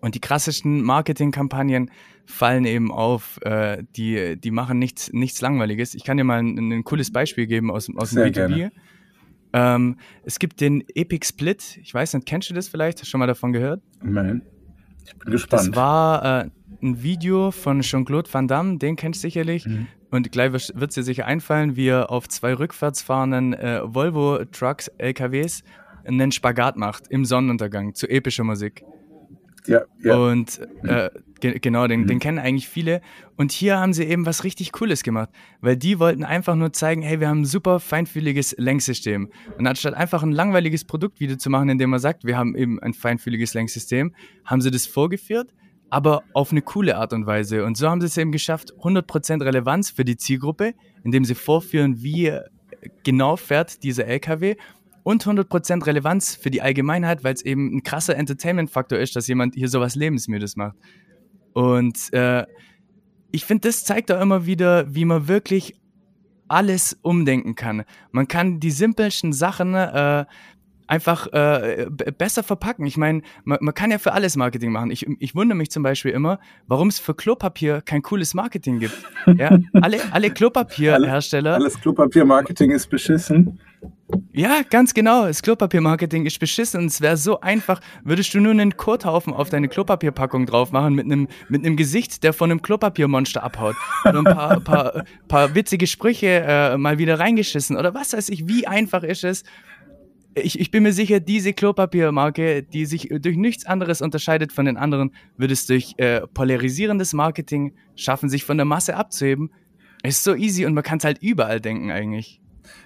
Und 0.00 0.14
die 0.14 0.20
krassesten 0.20 0.82
Marketingkampagnen 0.82 1.90
fallen 2.26 2.66
eben 2.66 2.92
auf, 2.92 3.40
äh, 3.42 3.82
die, 3.96 4.38
die 4.38 4.50
machen 4.50 4.78
nichts, 4.78 5.12
nichts 5.12 5.40
Langweiliges. 5.40 5.94
Ich 5.94 6.04
kann 6.04 6.16
dir 6.16 6.24
mal 6.24 6.40
ein, 6.40 6.72
ein 6.72 6.84
cooles 6.84 7.10
Beispiel 7.10 7.46
geben 7.46 7.70
aus, 7.70 7.88
aus 7.96 8.10
dem 8.10 8.22
B2B. 8.24 8.70
Ähm, 9.54 9.96
es 10.24 10.38
gibt 10.38 10.60
den 10.60 10.84
Epic 10.94 11.26
Split. 11.26 11.78
Ich 11.82 11.94
weiß 11.94 12.14
nicht, 12.14 12.26
kennst 12.26 12.50
du 12.50 12.54
das 12.54 12.68
vielleicht? 12.68 12.98
Hast 12.98 13.06
du 13.06 13.10
schon 13.10 13.20
mal 13.20 13.26
davon 13.26 13.52
gehört? 13.52 13.80
Nein. 14.02 14.42
Ich 15.06 15.16
bin 15.16 15.32
gespannt. 15.32 15.68
Das 15.68 15.76
war 15.76 16.44
äh, 16.44 16.50
ein 16.84 17.02
Video 17.02 17.50
von 17.50 17.80
Jean-Claude 17.80 18.32
Van 18.32 18.46
Damme, 18.46 18.78
den 18.78 18.96
kennst 18.96 19.24
du 19.24 19.28
sicherlich. 19.28 19.66
Mhm. 19.66 19.86
Und 20.10 20.30
gleich 20.30 20.52
wird 20.52 20.90
es 20.90 20.94
dir 20.94 21.02
sicher 21.02 21.26
einfallen, 21.26 21.76
wie 21.76 21.88
er 21.88 22.10
auf 22.10 22.28
zwei 22.28 22.54
rückwärts 22.54 23.02
fahrenden 23.02 23.54
äh, 23.54 23.80
Volvo-Trucks, 23.82 24.88
LKWs, 24.98 25.64
einen 26.04 26.30
Spagat 26.30 26.76
macht 26.76 27.08
im 27.08 27.24
Sonnenuntergang 27.24 27.94
zu 27.94 28.08
epischer 28.08 28.44
Musik. 28.44 28.84
Ja, 29.66 29.82
ja. 30.02 30.16
Und 30.16 30.60
äh, 30.82 31.08
ge 31.40 31.58
genau, 31.58 31.86
den, 31.86 32.02
mhm. 32.02 32.06
den 32.06 32.18
kennen 32.18 32.38
eigentlich 32.38 32.68
viele. 32.68 33.00
Und 33.36 33.50
hier 33.50 33.78
haben 33.78 33.94
sie 33.94 34.04
eben 34.04 34.26
was 34.26 34.44
richtig 34.44 34.72
Cooles 34.72 35.02
gemacht, 35.02 35.30
weil 35.62 35.76
die 35.78 35.98
wollten 35.98 36.22
einfach 36.22 36.54
nur 36.54 36.74
zeigen, 36.74 37.00
hey, 37.00 37.18
wir 37.18 37.28
haben 37.28 37.40
ein 37.40 37.46
super 37.46 37.80
feinfühliges 37.80 38.54
Lenksystem. 38.58 39.30
Und 39.58 39.66
anstatt 39.66 39.94
einfach 39.94 40.22
ein 40.22 40.32
langweiliges 40.32 40.84
Produktvideo 40.84 41.36
zu 41.36 41.48
machen, 41.48 41.70
in 41.70 41.78
dem 41.78 41.88
man 41.90 41.98
sagt, 41.98 42.24
wir 42.24 42.36
haben 42.36 42.54
eben 42.54 42.78
ein 42.80 42.92
feinfühliges 42.92 43.54
Lenksystem, 43.54 44.14
haben 44.44 44.60
sie 44.60 44.70
das 44.70 44.86
vorgeführt 44.86 45.48
aber 45.94 46.24
auf 46.32 46.50
eine 46.50 46.60
coole 46.60 46.96
Art 46.96 47.12
und 47.12 47.24
Weise. 47.24 47.64
Und 47.64 47.76
so 47.76 47.88
haben 47.88 48.00
sie 48.00 48.08
es 48.08 48.16
eben 48.16 48.32
geschafft, 48.32 48.74
100% 48.80 49.44
Relevanz 49.44 49.90
für 49.90 50.04
die 50.04 50.16
Zielgruppe, 50.16 50.74
indem 51.04 51.24
sie 51.24 51.36
vorführen, 51.36 52.02
wie 52.02 52.36
genau 53.04 53.36
fährt 53.36 53.84
dieser 53.84 54.04
LKW 54.06 54.56
und 55.04 55.24
100% 55.24 55.86
Relevanz 55.86 56.34
für 56.34 56.50
die 56.50 56.62
Allgemeinheit, 56.62 57.22
weil 57.22 57.34
es 57.34 57.42
eben 57.42 57.76
ein 57.76 57.84
krasser 57.84 58.16
Entertainment-Faktor 58.16 58.98
ist, 58.98 59.14
dass 59.14 59.28
jemand 59.28 59.54
hier 59.54 59.68
sowas 59.68 59.94
Lebensmüdes 59.94 60.56
macht. 60.56 60.74
Und 61.52 62.12
äh, 62.12 62.44
ich 63.30 63.44
finde, 63.44 63.68
das 63.68 63.84
zeigt 63.84 64.10
auch 64.10 64.20
immer 64.20 64.46
wieder, 64.46 64.92
wie 64.92 65.04
man 65.04 65.28
wirklich 65.28 65.76
alles 66.48 66.98
umdenken 67.02 67.54
kann. 67.54 67.84
Man 68.10 68.26
kann 68.26 68.58
die 68.58 68.72
simpelsten 68.72 69.32
Sachen 69.32 69.74
äh, 69.74 70.24
einfach 70.86 71.26
äh, 71.32 71.86
besser 71.90 72.42
verpacken. 72.42 72.86
Ich 72.86 72.96
meine, 72.96 73.22
man, 73.44 73.58
man, 73.60 73.74
kann 73.74 73.90
ja 73.90 73.98
für 73.98 74.12
alles 74.12 74.36
Marketing 74.36 74.72
machen. 74.72 74.90
Ich, 74.90 75.06
ich 75.18 75.34
wundere 75.34 75.56
mich 75.56 75.70
zum 75.70 75.82
Beispiel 75.82 76.12
immer, 76.12 76.38
warum 76.66 76.88
es 76.88 76.98
für 76.98 77.14
Klopapier 77.14 77.80
kein 77.80 78.02
cooles 78.02 78.34
Marketing 78.34 78.80
gibt. 78.80 78.94
Ja, 79.36 79.58
alle, 79.72 79.98
alle 80.12 80.30
Klopapierhersteller. 80.30 81.54
Alles 81.54 81.80
Klopapiermarketing 81.80 82.70
ist 82.70 82.88
beschissen. 82.88 83.58
Ja, 84.32 84.62
ganz 84.68 84.94
genau. 84.94 85.26
Das 85.26 85.42
Klopapiermarketing 85.42 86.26
ist 86.26 86.38
beschissen 86.38 86.80
und 86.80 86.86
es 86.86 87.00
wäre 87.00 87.16
so 87.16 87.40
einfach, 87.40 87.80
würdest 88.04 88.34
du 88.34 88.40
nur 88.40 88.52
einen 88.52 88.76
Kothaufen 88.76 89.32
auf 89.32 89.48
deine 89.48 89.68
Klopapierpackung 89.68 90.46
drauf 90.46 90.72
machen 90.72 90.94
mit 90.94 91.06
einem, 91.06 91.28
mit 91.48 91.64
einem 91.64 91.76
Gesicht, 91.76 92.22
der 92.22 92.32
von 92.32 92.50
einem 92.50 92.60
Klopapiermonster 92.60 93.42
abhaut. 93.42 93.76
Oder 94.04 94.18
ein 94.18 94.24
paar, 94.24 94.60
paar, 94.60 95.04
paar 95.26 95.54
witzige 95.54 95.86
Sprüche 95.86 96.44
äh, 96.46 96.76
mal 96.76 96.98
wieder 96.98 97.18
reingeschissen. 97.18 97.76
Oder 97.76 97.94
was 97.94 98.12
weiß 98.12 98.28
ich, 98.28 98.46
wie 98.46 98.66
einfach 98.66 99.02
ist 99.02 99.24
es, 99.24 99.42
ich, 100.34 100.58
ich 100.58 100.70
bin 100.70 100.82
mir 100.82 100.92
sicher, 100.92 101.20
diese 101.20 101.52
Klopapiermarke, 101.52 102.62
die 102.62 102.86
sich 102.86 103.08
durch 103.10 103.36
nichts 103.36 103.66
anderes 103.66 104.02
unterscheidet 104.02 104.52
von 104.52 104.64
den 104.64 104.76
anderen, 104.76 105.12
wird 105.36 105.50
es 105.50 105.66
durch 105.66 105.94
äh, 105.98 106.22
polarisierendes 106.26 107.12
Marketing 107.12 107.74
schaffen, 107.94 108.28
sich 108.28 108.44
von 108.44 108.56
der 108.56 108.64
Masse 108.64 108.96
abzuheben. 108.96 109.50
Ist 110.02 110.24
so 110.24 110.34
easy 110.34 110.66
und 110.66 110.74
man 110.74 110.82
kann 110.82 110.98
es 110.98 111.04
halt 111.04 111.22
überall 111.22 111.60
denken 111.60 111.90
eigentlich. 111.90 112.40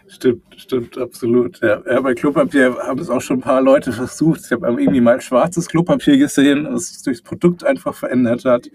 Stimmt, 0.08 0.42
stimmt, 0.56 0.98
absolut. 0.98 1.60
Ja, 1.60 1.82
ja 1.86 2.00
bei 2.00 2.14
Klopapier 2.14 2.76
haben 2.78 3.00
es 3.00 3.10
auch 3.10 3.20
schon 3.20 3.38
ein 3.38 3.42
paar 3.42 3.60
Leute 3.60 3.92
versucht. 3.92 4.40
Ich 4.44 4.52
habe 4.52 4.66
irgendwie 4.66 5.00
mal 5.00 5.20
schwarzes 5.20 5.68
Klopapier 5.68 6.16
gesehen, 6.16 6.64
das 6.64 6.88
sich 6.88 7.02
durchs 7.02 7.22
Produkt 7.22 7.64
einfach 7.64 7.94
verändert 7.94 8.44
hat. 8.44 8.68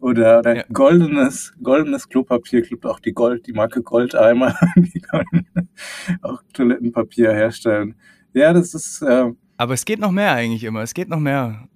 Oder, 0.00 0.38
oder 0.38 0.56
ja. 0.56 0.64
goldenes, 0.72 1.52
goldenes 1.62 2.08
Klopapier, 2.08 2.62
gibt 2.62 2.86
auch 2.86 3.00
die 3.00 3.12
Gold, 3.12 3.46
die 3.46 3.52
Marke 3.52 3.82
Goldeimer, 3.82 4.54
die 4.76 5.00
können 5.00 5.46
auch 6.22 6.42
Toilettenpapier 6.54 7.32
herstellen. 7.32 7.94
Ja, 8.32 8.52
das 8.54 8.72
ist. 8.72 9.02
Äh, 9.02 9.32
Aber 9.58 9.74
es 9.74 9.84
geht 9.84 9.98
noch 9.98 10.10
mehr 10.10 10.32
eigentlich 10.32 10.64
immer. 10.64 10.80
Es 10.80 10.94
geht 10.94 11.10
noch 11.10 11.20
mehr. 11.20 11.68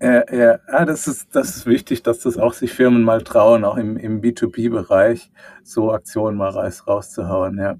Ja, 0.00 0.24
ja, 0.32 0.58
ja 0.72 0.84
das, 0.86 1.06
ist, 1.06 1.34
das 1.34 1.56
ist 1.56 1.66
wichtig, 1.66 2.02
dass 2.02 2.20
das 2.20 2.38
auch 2.38 2.54
sich 2.54 2.72
Firmen 2.72 3.02
mal 3.02 3.22
trauen, 3.22 3.64
auch 3.64 3.76
im, 3.76 3.98
im 3.98 4.22
B2B-Bereich 4.22 5.30
so 5.62 5.92
Aktionen 5.92 6.38
mal 6.38 6.50
raus, 6.50 6.86
rauszuhauen, 6.86 7.58
ja. 7.58 7.76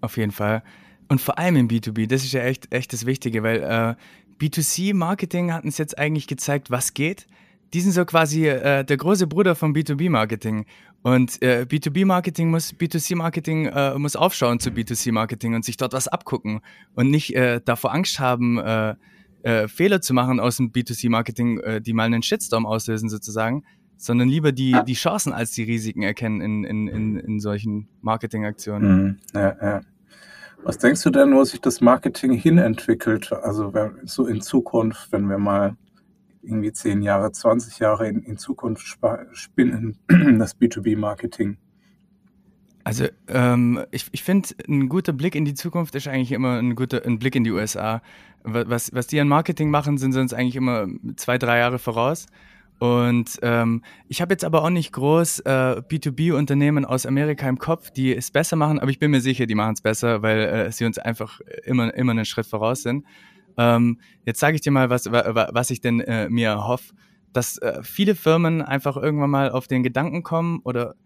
Auf 0.00 0.16
jeden 0.16 0.32
Fall. 0.32 0.62
Und 1.08 1.20
vor 1.20 1.38
allem 1.38 1.56
im 1.56 1.68
B2B, 1.68 2.08
das 2.08 2.24
ist 2.24 2.32
ja 2.32 2.42
echt, 2.42 2.72
echt 2.72 2.92
das 2.92 3.06
Wichtige, 3.06 3.42
weil 3.42 3.62
äh, 3.62 3.94
B2C-Marketing 4.42 5.52
hat 5.52 5.64
uns 5.64 5.78
jetzt 5.78 5.96
eigentlich 5.96 6.26
gezeigt, 6.26 6.70
was 6.70 6.94
geht. 6.94 7.28
Die 7.74 7.80
sind 7.80 7.92
so 7.92 8.04
quasi 8.04 8.48
äh, 8.48 8.84
der 8.84 8.96
große 8.96 9.28
Bruder 9.28 9.54
vom 9.54 9.72
B2B-Marketing. 9.72 10.66
Und 11.02 11.40
äh, 11.42 11.64
B2B-Marketing 11.68 12.50
muss, 12.50 12.74
B2C-Marketing 12.74 13.66
äh, 13.66 13.96
muss 13.98 14.16
aufschauen 14.16 14.58
zu 14.58 14.70
B2C-Marketing 14.70 15.54
und 15.54 15.64
sich 15.64 15.76
dort 15.76 15.92
was 15.92 16.08
abgucken 16.08 16.60
und 16.94 17.10
nicht 17.10 17.34
äh, 17.36 17.60
davor 17.64 17.94
Angst 17.94 18.18
haben, 18.18 18.58
äh, 18.58 18.94
äh, 19.42 19.68
Fehler 19.68 20.00
zu 20.00 20.12
machen 20.12 20.40
aus 20.40 20.56
dem 20.56 20.72
B2C-Marketing, 20.72 21.58
äh, 21.60 21.80
die 21.80 21.92
mal 21.92 22.04
einen 22.04 22.22
Shitstorm 22.22 22.66
auslösen 22.66 23.08
sozusagen, 23.08 23.64
sondern 23.96 24.28
lieber 24.28 24.50
die, 24.50 24.76
die 24.86 24.94
Chancen 24.94 25.32
als 25.32 25.52
die 25.52 25.62
Risiken 25.62 26.02
erkennen 26.02 26.40
in, 26.40 26.64
in, 26.64 26.88
in, 26.88 27.16
in 27.16 27.40
solchen 27.40 27.88
Marketingaktionen. 28.00 29.04
Mhm. 29.04 29.18
Ja, 29.34 29.56
ja. 29.62 29.80
Was 30.64 30.78
denkst 30.78 31.02
du 31.02 31.10
denn, 31.10 31.34
wo 31.34 31.42
sich 31.44 31.60
das 31.60 31.80
Marketing 31.80 32.32
hinentwickelt? 32.34 33.32
Also 33.32 33.72
so 34.04 34.26
in 34.26 34.40
Zukunft, 34.40 35.10
wenn 35.10 35.28
wir 35.28 35.38
mal 35.38 35.76
irgendwie 36.42 36.72
10 36.72 37.02
Jahre, 37.02 37.32
20 37.32 37.78
Jahre 37.80 38.08
in, 38.08 38.22
in 38.22 38.36
Zukunft 38.36 38.86
spinnen, 39.32 39.98
das 40.38 40.58
B2B-Marketing? 40.58 41.56
Also 42.84 43.06
ähm, 43.28 43.84
ich, 43.90 44.06
ich 44.12 44.22
finde, 44.22 44.48
ein 44.68 44.88
guter 44.88 45.12
Blick 45.12 45.34
in 45.34 45.44
die 45.44 45.54
Zukunft 45.54 45.94
ist 45.94 46.08
eigentlich 46.08 46.32
immer 46.32 46.58
ein 46.58 46.74
guter 46.74 47.04
ein 47.04 47.18
Blick 47.18 47.36
in 47.36 47.44
die 47.44 47.52
USA. 47.52 48.02
Was, 48.44 48.92
was 48.92 49.06
die 49.06 49.20
an 49.20 49.28
Marketing 49.28 49.70
machen, 49.70 49.98
sind 49.98 50.16
uns 50.16 50.34
eigentlich 50.34 50.56
immer 50.56 50.88
zwei, 51.16 51.38
drei 51.38 51.58
Jahre 51.58 51.78
voraus. 51.78 52.26
Und 52.82 53.38
ähm, 53.42 53.84
ich 54.08 54.20
habe 54.20 54.34
jetzt 54.34 54.44
aber 54.44 54.64
auch 54.64 54.70
nicht 54.70 54.90
groß 54.90 55.38
äh, 55.44 55.82
B2B-Unternehmen 55.88 56.84
aus 56.84 57.06
Amerika 57.06 57.48
im 57.48 57.60
Kopf, 57.60 57.92
die 57.92 58.12
es 58.12 58.32
besser 58.32 58.56
machen, 58.56 58.80
aber 58.80 58.90
ich 58.90 58.98
bin 58.98 59.12
mir 59.12 59.20
sicher, 59.20 59.46
die 59.46 59.54
machen 59.54 59.74
es 59.74 59.82
besser, 59.82 60.22
weil 60.22 60.40
äh, 60.40 60.72
sie 60.72 60.84
uns 60.84 60.98
einfach 60.98 61.38
immer, 61.62 61.94
immer 61.94 62.10
einen 62.10 62.24
Schritt 62.24 62.44
voraus 62.44 62.82
sind. 62.82 63.06
Ähm, 63.56 64.00
jetzt 64.24 64.40
sage 64.40 64.56
ich 64.56 64.62
dir 64.62 64.72
mal, 64.72 64.90
was, 64.90 65.06
was 65.12 65.70
ich 65.70 65.80
denn 65.80 66.00
äh, 66.00 66.28
mir 66.28 66.48
erhoffe, 66.48 66.92
dass 67.32 67.56
äh, 67.58 67.84
viele 67.84 68.16
Firmen 68.16 68.62
einfach 68.62 68.96
irgendwann 68.96 69.30
mal 69.30 69.52
auf 69.52 69.68
den 69.68 69.84
Gedanken 69.84 70.24
kommen 70.24 70.58
oder 70.64 70.96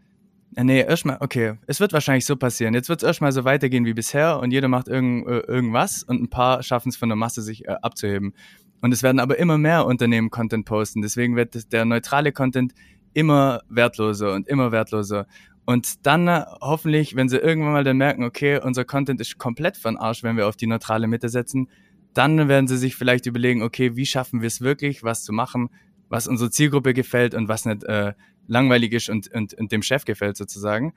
äh, 0.57 0.65
Nee, 0.65 0.81
erstmal, 0.81 1.19
okay, 1.21 1.59
es 1.67 1.81
wird 1.81 1.93
wahrscheinlich 1.93 2.25
so 2.25 2.37
passieren. 2.37 2.73
Jetzt 2.73 2.89
wird 2.89 3.03
es 3.03 3.07
erstmal 3.07 3.33
so 3.33 3.45
weitergehen 3.45 3.85
wie 3.85 3.93
bisher 3.93 4.39
und 4.39 4.51
jeder 4.51 4.69
macht 4.69 4.89
irgend, 4.89 5.29
äh, 5.29 5.41
irgendwas 5.41 6.03
und 6.05 6.23
ein 6.23 6.31
paar 6.31 6.63
schaffen 6.63 6.89
es 6.89 6.97
von 6.97 7.11
der 7.11 7.17
Masse 7.17 7.43
sich 7.43 7.67
äh, 7.67 7.77
abzuheben. 7.83 8.33
Und 8.81 8.93
es 8.93 9.03
werden 9.03 9.21
aber 9.21 9.39
immer 9.39 9.59
mehr 9.59 9.87
Unternehmen 9.87 10.31
Content 10.31 10.67
posten. 10.67 11.03
Deswegen 11.03 11.37
wird 11.37 11.73
der 11.73 11.85
neutrale 11.85 12.33
Content 12.33 12.73
immer 13.15 13.63
wertloser 13.69 14.35
und 14.35 14.47
immer 14.47 14.73
wertloser. 14.73 15.27
Und 15.65 16.07
dann 16.07 16.29
äh, 16.29 16.45
hoffentlich, 16.61 17.17
wenn 17.17 17.29
sie 17.29 17.39
irgendwann 17.39 17.73
mal 17.73 17.85
dann 17.85 17.97
merken, 17.97 18.25
okay, 18.25 18.61
unser 18.63 18.85
Content 18.85 19.21
ist 19.21 19.37
komplett 19.39 19.77
von 19.77 19.97
Arsch, 19.97 20.23
wenn 20.23 20.37
wir 20.37 20.47
auf 20.47 20.57
die 20.57 20.67
neutrale 20.67 21.09
Mitte 21.09 21.29
setzen, 21.29 21.69
dann 22.15 22.49
werden 22.49 22.69
sie 22.69 22.79
sich 22.79 22.95
vielleicht 22.95 23.27
überlegen, 23.27 23.63
okay, 23.63 23.97
wie 23.97 24.07
schaffen 24.07 24.41
wir 24.41 24.47
es 24.47 24.61
wirklich, 24.61 25.03
was 25.03 25.25
zu 25.25 25.33
machen, 25.33 25.69
was 26.09 26.29
unserer 26.29 26.51
Zielgruppe 26.51 26.95
gefällt 26.95 27.35
und 27.35 27.49
was 27.49 27.65
nicht 27.65 27.85
äh, 27.85 28.15
langweilig 28.47 28.93
ist 28.93 29.09
und, 29.11 29.29
und, 29.35 29.55
und 29.55 29.73
dem 29.73 29.83
Chef 29.83 30.05
gefällt 30.05 30.37
sozusagen. 30.37 30.95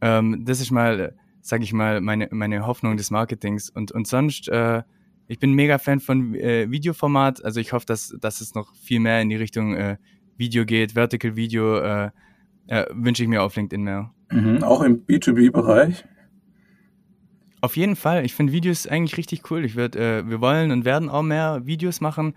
Ähm, 0.00 0.44
das 0.44 0.60
ist 0.60 0.70
mal, 0.70 1.14
sage 1.40 1.62
ich 1.62 1.72
mal, 1.72 2.00
meine, 2.00 2.28
meine 2.32 2.66
Hoffnung 2.66 2.96
des 2.96 3.10
Marketings. 3.10 3.70
Und, 3.70 3.92
und 3.92 4.06
sonst 4.06 4.48
äh, 4.48 4.82
ich 5.30 5.38
bin 5.38 5.52
mega 5.52 5.78
Fan 5.78 6.00
von 6.00 6.34
äh, 6.34 6.68
Videoformat. 6.72 7.44
Also 7.44 7.60
ich 7.60 7.72
hoffe, 7.72 7.86
dass, 7.86 8.16
dass 8.20 8.40
es 8.40 8.56
noch 8.56 8.74
viel 8.74 8.98
mehr 8.98 9.22
in 9.22 9.28
die 9.28 9.36
Richtung 9.36 9.76
äh, 9.76 9.96
Video 10.36 10.64
geht, 10.64 10.92
Vertical 10.94 11.36
Video 11.36 11.78
äh, 11.78 12.10
äh, 12.66 12.86
wünsche 12.92 13.22
ich 13.22 13.28
mir 13.28 13.40
auf 13.44 13.54
LinkedIn 13.54 13.84
mehr. 13.84 14.12
Mhm, 14.32 14.64
auch 14.64 14.82
im 14.82 15.06
B2B-Bereich? 15.06 16.04
Auf 17.60 17.76
jeden 17.76 17.94
Fall. 17.94 18.24
Ich 18.24 18.34
finde 18.34 18.52
Videos 18.52 18.88
eigentlich 18.88 19.16
richtig 19.18 19.48
cool. 19.52 19.64
Ich 19.64 19.76
werd, 19.76 19.94
äh, 19.94 20.28
wir 20.28 20.40
wollen 20.40 20.72
und 20.72 20.84
werden 20.84 21.08
auch 21.08 21.22
mehr 21.22 21.64
Videos 21.64 22.00
machen, 22.00 22.34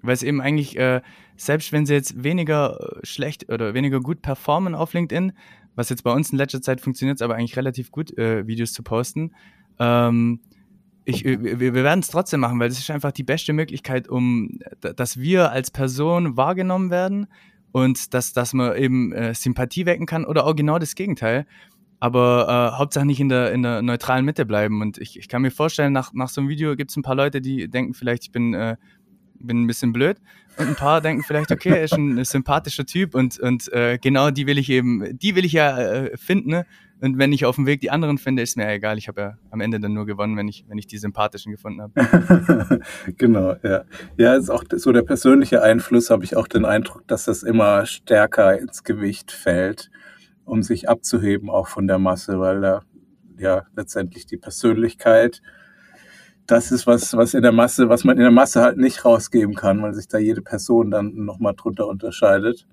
weil 0.00 0.14
es 0.14 0.22
eben 0.22 0.40
eigentlich, 0.40 0.78
äh, 0.78 1.00
selbst 1.36 1.72
wenn 1.72 1.84
sie 1.84 1.94
jetzt 1.94 2.22
weniger 2.22 3.00
schlecht 3.02 3.52
oder 3.52 3.74
weniger 3.74 3.98
gut 3.98 4.22
performen 4.22 4.76
auf 4.76 4.92
LinkedIn, 4.92 5.32
was 5.74 5.88
jetzt 5.88 6.04
bei 6.04 6.12
uns 6.12 6.30
in 6.30 6.38
letzter 6.38 6.62
Zeit 6.62 6.80
funktioniert, 6.80 7.22
aber 7.22 7.34
eigentlich 7.34 7.56
relativ 7.56 7.90
gut, 7.90 8.16
Videos 8.16 8.72
zu 8.72 8.82
posten, 8.84 9.34
ähm, 9.80 10.40
ich, 11.04 11.24
wir, 11.24 11.60
wir 11.60 11.74
werden 11.74 12.00
es 12.00 12.08
trotzdem 12.08 12.40
machen, 12.40 12.58
weil 12.60 12.68
das 12.68 12.78
ist 12.78 12.90
einfach 12.90 13.12
die 13.12 13.22
beste 13.22 13.52
Möglichkeit, 13.52 14.08
um, 14.08 14.58
dass 14.80 15.18
wir 15.18 15.50
als 15.50 15.70
Person 15.70 16.36
wahrgenommen 16.36 16.90
werden 16.90 17.26
und 17.72 18.14
dass, 18.14 18.32
dass 18.32 18.52
man 18.52 18.76
eben 18.76 19.12
äh, 19.12 19.34
Sympathie 19.34 19.86
wecken 19.86 20.06
kann 20.06 20.24
oder 20.24 20.46
auch 20.46 20.54
genau 20.54 20.78
das 20.78 20.94
Gegenteil. 20.94 21.46
Aber 22.02 22.72
äh, 22.74 22.78
Hauptsache 22.78 23.04
nicht 23.04 23.20
in 23.20 23.28
der, 23.28 23.52
in 23.52 23.62
der 23.62 23.82
neutralen 23.82 24.24
Mitte 24.24 24.46
bleiben. 24.46 24.80
Und 24.80 24.96
ich, 24.98 25.18
ich 25.18 25.28
kann 25.28 25.42
mir 25.42 25.50
vorstellen, 25.50 25.92
nach, 25.92 26.12
nach 26.14 26.30
so 26.30 26.40
einem 26.40 26.48
Video 26.48 26.74
gibt 26.74 26.90
es 26.90 26.96
ein 26.96 27.02
paar 27.02 27.14
Leute, 27.14 27.42
die 27.42 27.68
denken 27.68 27.92
vielleicht, 27.92 28.24
ich 28.24 28.32
bin, 28.32 28.54
äh, 28.54 28.76
bin 29.38 29.62
ein 29.62 29.66
bisschen 29.66 29.92
blöd. 29.92 30.18
Und 30.56 30.68
ein 30.68 30.76
paar 30.76 31.00
denken 31.00 31.22
vielleicht, 31.22 31.52
okay, 31.52 31.70
er 31.70 31.84
ist 31.84 31.94
ein 31.94 32.24
sympathischer 32.24 32.86
Typ 32.86 33.14
und, 33.14 33.38
und 33.38 33.70
äh, 33.72 33.98
genau 34.00 34.30
die 34.30 34.46
will 34.46 34.58
ich 34.58 34.70
eben, 34.70 35.18
die 35.18 35.34
will 35.34 35.44
ich 35.44 35.52
ja 35.52 35.78
äh, 35.78 36.16
finden. 36.16 36.50
Ne? 36.50 36.66
Und 37.00 37.18
wenn 37.18 37.32
ich 37.32 37.46
auf 37.46 37.56
dem 37.56 37.66
Weg 37.66 37.80
die 37.80 37.90
anderen 37.90 38.18
finde, 38.18 38.42
ist 38.42 38.56
mir 38.56 38.68
egal. 38.68 38.98
Ich 38.98 39.08
habe 39.08 39.20
ja 39.20 39.38
am 39.50 39.60
Ende 39.60 39.80
dann 39.80 39.94
nur 39.94 40.06
gewonnen, 40.06 40.36
wenn 40.36 40.48
ich, 40.48 40.64
wenn 40.68 40.76
ich 40.76 40.86
die 40.86 40.98
sympathischen 40.98 41.50
gefunden 41.52 41.80
habe. 41.80 42.80
genau, 43.16 43.56
ja. 43.62 43.84
Ja, 44.18 44.34
ist 44.34 44.50
auch 44.50 44.64
so 44.70 44.92
der 44.92 45.02
persönliche 45.02 45.62
Einfluss, 45.62 46.10
habe 46.10 46.24
ich 46.24 46.36
auch 46.36 46.46
den 46.46 46.64
Eindruck, 46.64 47.06
dass 47.08 47.24
das 47.24 47.42
immer 47.42 47.86
stärker 47.86 48.58
ins 48.58 48.84
Gewicht 48.84 49.32
fällt, 49.32 49.90
um 50.44 50.62
sich 50.62 50.88
abzuheben, 50.88 51.48
auch 51.48 51.68
von 51.68 51.86
der 51.86 51.98
Masse, 51.98 52.38
weil 52.38 52.60
da 52.60 52.82
ja 53.38 53.64
letztendlich 53.74 54.26
die 54.26 54.36
Persönlichkeit 54.36 55.40
das 56.50 56.72
ist 56.72 56.86
was, 56.86 57.16
was 57.16 57.34
in 57.34 57.42
der 57.42 57.52
Masse, 57.52 57.88
was 57.88 58.04
man 58.04 58.16
in 58.16 58.22
der 58.22 58.30
Masse 58.32 58.60
halt 58.60 58.76
nicht 58.76 59.04
rausgeben 59.04 59.54
kann, 59.54 59.82
weil 59.82 59.94
sich 59.94 60.08
da 60.08 60.18
jede 60.18 60.42
Person 60.42 60.90
dann 60.90 61.14
nochmal 61.14 61.54
drunter 61.56 61.86
unterscheidet. 61.86 62.66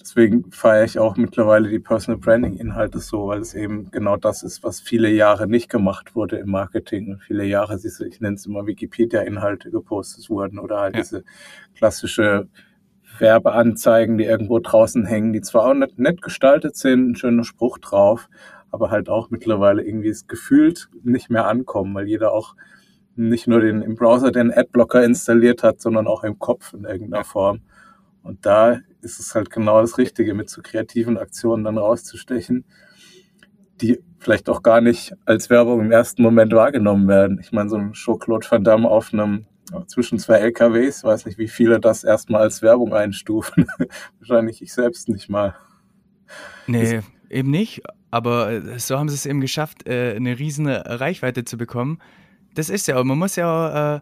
Deswegen 0.00 0.50
feiere 0.50 0.84
ich 0.84 0.98
auch 0.98 1.16
mittlerweile 1.16 1.68
die 1.68 1.78
Personal 1.78 2.18
Branding 2.18 2.56
Inhalte 2.56 3.00
so, 3.00 3.26
weil 3.28 3.40
es 3.40 3.54
eben 3.54 3.90
genau 3.90 4.16
das 4.16 4.42
ist, 4.42 4.64
was 4.64 4.80
viele 4.80 5.10
Jahre 5.10 5.46
nicht 5.46 5.68
gemacht 5.68 6.16
wurde 6.16 6.38
im 6.38 6.50
Marketing. 6.50 7.18
Viele 7.26 7.44
Jahre, 7.44 7.78
ich 7.84 8.20
nenne 8.20 8.36
es 8.36 8.46
immer 8.46 8.66
Wikipedia-Inhalte 8.66 9.70
gepostet 9.70 10.30
wurden 10.30 10.58
oder 10.58 10.80
halt 10.80 10.96
ja. 10.96 11.02
diese 11.02 11.24
klassische 11.76 12.48
Werbeanzeigen, 13.18 14.16
die 14.16 14.24
irgendwo 14.24 14.58
draußen 14.58 15.04
hängen, 15.04 15.34
die 15.34 15.42
zwar 15.42 15.66
auch 15.66 15.74
nett, 15.74 15.98
nett 15.98 16.22
gestaltet 16.22 16.76
sind, 16.76 17.10
ein 17.10 17.16
schöner 17.16 17.44
Spruch 17.44 17.76
drauf, 17.76 18.30
aber 18.70 18.90
halt 18.90 19.10
auch 19.10 19.28
mittlerweile 19.28 19.82
irgendwie 19.82 20.08
es 20.08 20.26
gefühlt 20.26 20.88
nicht 21.02 21.28
mehr 21.28 21.46
ankommen, 21.46 21.94
weil 21.94 22.08
jeder 22.08 22.32
auch 22.32 22.54
nicht 23.16 23.46
nur 23.46 23.60
den 23.60 23.82
im 23.82 23.96
Browser 23.96 24.32
den 24.32 24.50
Adblocker 24.50 25.04
installiert 25.04 25.62
hat, 25.62 25.80
sondern 25.82 26.06
auch 26.06 26.24
im 26.24 26.38
Kopf 26.38 26.72
in 26.72 26.84
irgendeiner 26.84 27.24
Form. 27.24 27.60
Und 28.22 28.46
da 28.46 28.78
ist 29.02 29.20
es 29.20 29.34
halt 29.34 29.50
genau 29.50 29.80
das 29.80 29.98
Richtige, 29.98 30.34
mit 30.34 30.50
so 30.50 30.62
kreativen 30.62 31.18
Aktionen 31.18 31.64
dann 31.64 31.78
rauszustechen, 31.78 32.64
die 33.80 34.00
vielleicht 34.18 34.48
auch 34.48 34.62
gar 34.62 34.80
nicht 34.80 35.14
als 35.24 35.50
Werbung 35.50 35.80
im 35.80 35.92
ersten 35.92 36.22
Moment 36.22 36.52
wahrgenommen 36.52 37.08
werden. 37.08 37.38
Ich 37.40 37.52
meine, 37.52 37.70
so 37.70 37.76
ein 37.76 37.92
Jean-Claude 37.92 38.46
Van 38.50 38.64
Damme 38.64 38.88
auf 38.88 39.12
einem 39.12 39.46
zwischen 39.86 40.18
zwei 40.18 40.38
LKWs, 40.38 41.04
weiß 41.04 41.26
nicht, 41.26 41.38
wie 41.38 41.48
viele 41.48 41.80
das 41.80 42.04
erstmal 42.04 42.42
als 42.42 42.62
Werbung 42.62 42.92
einstufen. 42.92 43.66
Wahrscheinlich 44.18 44.62
ich 44.62 44.72
selbst 44.72 45.08
nicht 45.08 45.28
mal. 45.28 45.54
Nee, 46.66 47.00
eben 47.28 47.50
nicht. 47.50 47.82
Aber 48.10 48.50
äh, 48.50 48.78
so 48.78 48.98
haben 48.98 49.08
sie 49.08 49.14
es 49.14 49.26
eben 49.26 49.40
geschafft, 49.40 49.88
äh, 49.88 50.14
eine 50.16 50.38
riesen 50.38 50.66
Reichweite 50.66 51.44
zu 51.44 51.56
bekommen. 51.56 52.00
Das 52.54 52.68
ist 52.68 52.88
ja, 52.88 53.02
man 53.04 53.18
muss 53.18 53.36
ja 53.36 53.96
äh, 53.96 54.00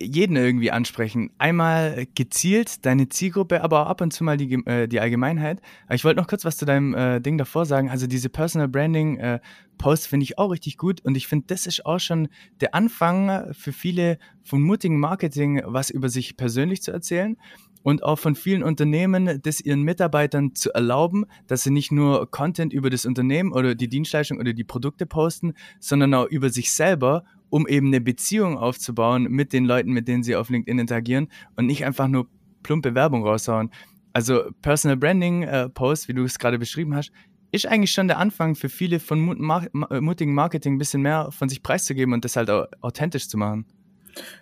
jeden 0.00 0.36
irgendwie 0.36 0.70
ansprechen. 0.70 1.30
Einmal 1.38 2.06
gezielt 2.14 2.84
deine 2.84 3.08
Zielgruppe, 3.08 3.62
aber 3.62 3.82
auch 3.82 3.90
ab 3.90 4.00
und 4.00 4.12
zu 4.12 4.24
mal 4.24 4.36
die, 4.36 4.52
äh, 4.66 4.88
die 4.88 5.00
Allgemeinheit. 5.00 5.60
Ich 5.90 6.04
wollte 6.04 6.20
noch 6.20 6.26
kurz 6.26 6.44
was 6.44 6.56
zu 6.56 6.64
deinem 6.64 6.94
äh, 6.94 7.20
Ding 7.20 7.38
davor 7.38 7.66
sagen. 7.66 7.90
Also 7.90 8.06
diese 8.06 8.28
Personal 8.28 8.68
Branding 8.68 9.18
äh, 9.18 9.40
Posts 9.78 10.08
finde 10.08 10.24
ich 10.24 10.38
auch 10.38 10.50
richtig 10.50 10.76
gut 10.76 11.04
und 11.04 11.16
ich 11.16 11.28
finde, 11.28 11.46
das 11.46 11.66
ist 11.66 11.86
auch 11.86 12.00
schon 12.00 12.28
der 12.60 12.74
Anfang 12.74 13.54
für 13.54 13.72
viele 13.72 14.18
von 14.42 14.60
mutigen 14.60 14.98
Marketing, 14.98 15.62
was 15.64 15.90
über 15.90 16.08
sich 16.08 16.36
persönlich 16.36 16.82
zu 16.82 16.90
erzählen 16.90 17.36
und 17.82 18.02
auch 18.02 18.18
von 18.18 18.34
vielen 18.34 18.62
Unternehmen, 18.62 19.40
das 19.42 19.60
ihren 19.60 19.82
Mitarbeitern 19.82 20.54
zu 20.54 20.72
erlauben, 20.72 21.24
dass 21.46 21.62
sie 21.62 21.70
nicht 21.70 21.92
nur 21.92 22.30
Content 22.30 22.72
über 22.72 22.90
das 22.90 23.06
Unternehmen 23.06 23.52
oder 23.52 23.74
die 23.74 23.88
Dienstleistung 23.88 24.38
oder 24.38 24.52
die 24.52 24.64
Produkte 24.64 25.06
posten, 25.06 25.54
sondern 25.80 26.12
auch 26.14 26.26
über 26.26 26.50
sich 26.50 26.72
selber 26.72 27.24
um 27.50 27.66
eben 27.66 27.88
eine 27.88 28.00
Beziehung 28.00 28.58
aufzubauen 28.58 29.24
mit 29.24 29.52
den 29.52 29.64
Leuten, 29.64 29.92
mit 29.92 30.08
denen 30.08 30.22
sie 30.22 30.36
auf 30.36 30.50
LinkedIn 30.50 30.78
interagieren 30.78 31.28
und 31.56 31.66
nicht 31.66 31.84
einfach 31.84 32.08
nur 32.08 32.28
plumpe 32.62 32.94
Werbung 32.94 33.24
raushauen. 33.24 33.70
Also 34.12 34.50
Personal 34.62 34.96
Branding 34.96 35.42
äh, 35.42 35.68
Post, 35.68 36.08
wie 36.08 36.14
du 36.14 36.24
es 36.24 36.38
gerade 36.38 36.58
beschrieben 36.58 36.94
hast, 36.94 37.12
ist 37.52 37.66
eigentlich 37.66 37.92
schon 37.92 38.08
der 38.08 38.18
Anfang 38.18 38.54
für 38.54 38.68
viele 38.68 39.00
von 39.00 39.20
mut 39.20 39.38
mutigen 39.40 40.34
Marketing 40.34 40.74
ein 40.74 40.78
bisschen 40.78 41.02
mehr 41.02 41.30
von 41.30 41.48
sich 41.48 41.62
preiszugeben 41.62 42.12
und 42.12 42.24
das 42.24 42.36
halt 42.36 42.50
auch 42.50 42.66
authentisch 42.80 43.28
zu 43.28 43.38
machen. 43.38 43.66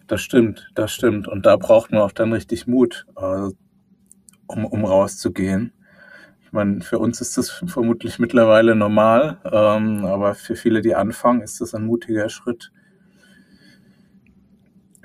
Das 0.06 0.22
stimmt, 0.22 0.70
das 0.74 0.92
stimmt. 0.92 1.28
Und 1.28 1.46
da 1.46 1.56
braucht 1.56 1.92
man 1.92 2.00
auch 2.00 2.12
dann 2.12 2.32
richtig 2.32 2.66
Mut, 2.66 3.06
äh, 3.16 3.48
um, 4.46 4.64
um 4.64 4.84
rauszugehen. 4.84 5.72
Ich 6.44 6.52
meine, 6.52 6.80
für 6.80 6.98
uns 6.98 7.20
ist 7.20 7.36
das 7.36 7.50
vermutlich 7.50 8.18
mittlerweile 8.18 8.74
normal, 8.74 9.38
ähm, 9.44 10.04
aber 10.04 10.34
für 10.34 10.56
viele, 10.56 10.80
die 10.80 10.94
anfangen, 10.94 11.42
ist 11.42 11.60
das 11.60 11.74
ein 11.74 11.84
mutiger 11.84 12.28
Schritt. 12.28 12.72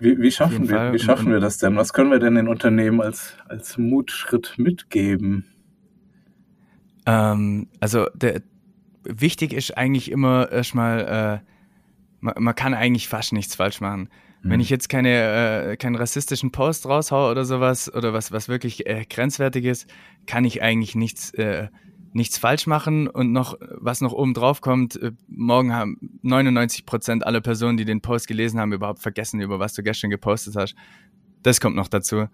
Wie, 0.02 0.20
wie 0.20 0.32
schaffen, 0.32 0.68
wir, 0.68 0.94
wie 0.94 1.00
schaffen 1.00 1.32
wir 1.32 1.40
das 1.40 1.60
denn? 1.60 1.76
Was 1.76 1.94
können 1.94 2.10
wir 2.10 2.18
denn 2.18 2.34
den 2.34 2.48
Unternehmen 2.48 3.02
als, 3.02 3.36
als 3.48 3.78
Mutschritt 3.78 4.56
mitgeben? 4.58 5.46
Ähm, 7.06 7.68
also 7.80 8.08
der, 8.16 8.42
wichtig 9.04 9.54
ist 9.54 9.78
eigentlich 9.78 10.10
immer 10.10 10.52
erstmal, 10.52 11.42
äh, 11.44 11.48
man, 12.20 12.34
man, 12.40 12.56
kann 12.56 12.74
eigentlich 12.74 13.10
fast 13.10 13.32
nichts 13.32 13.54
falsch 13.54 13.80
machen. 13.80 14.10
Mhm. 14.42 14.50
Wenn 14.50 14.60
ich 14.60 14.72
jetzt 14.72 14.90
keine, 14.90 15.72
äh, 15.72 15.78
keinen 15.78 15.96
rassistischen 15.96 16.52
Post 16.52 16.88
raushaue 16.88 17.30
oder 17.30 17.46
sowas 17.46 17.94
oder 17.94 18.12
was, 18.12 18.32
was 18.32 18.50
wirklich 18.50 18.88
äh, 18.88 19.06
grenzwertig 19.08 19.66
ist, 19.66 19.88
kann 20.26 20.46
ich 20.46 20.64
eigentlich 20.64 20.96
nichts 20.96 21.32
äh, 21.36 21.68
nichts 22.14 22.38
falsch 22.38 22.68
machen 22.68 23.08
und 23.08 23.32
noch, 23.32 23.58
was 23.72 24.02
noch 24.02 24.14
oben 24.14 24.34
drauf 24.34 24.62
kommt, 24.62 25.02
äh, 25.02 25.12
morgen 25.28 25.74
haben 25.74 25.98
99 26.22 26.86
Prozent 26.86 27.26
aller 27.26 27.42
Personen, 27.42 27.78
die 27.78 27.86
den 27.86 28.02
Post 28.02 28.28
gelesen 28.28 28.60
haben, 28.60 28.74
überhaupt 28.74 29.00
vergessen, 29.00 29.40
über 29.42 29.60
was 29.60 29.74
du 29.74 29.84
gestern 29.84 30.10
gepostet 30.10 30.56
hast. 30.56 30.76
Das 31.44 31.62
kommt 31.62 31.76
noch 31.76 31.88
dazu. 31.88 32.28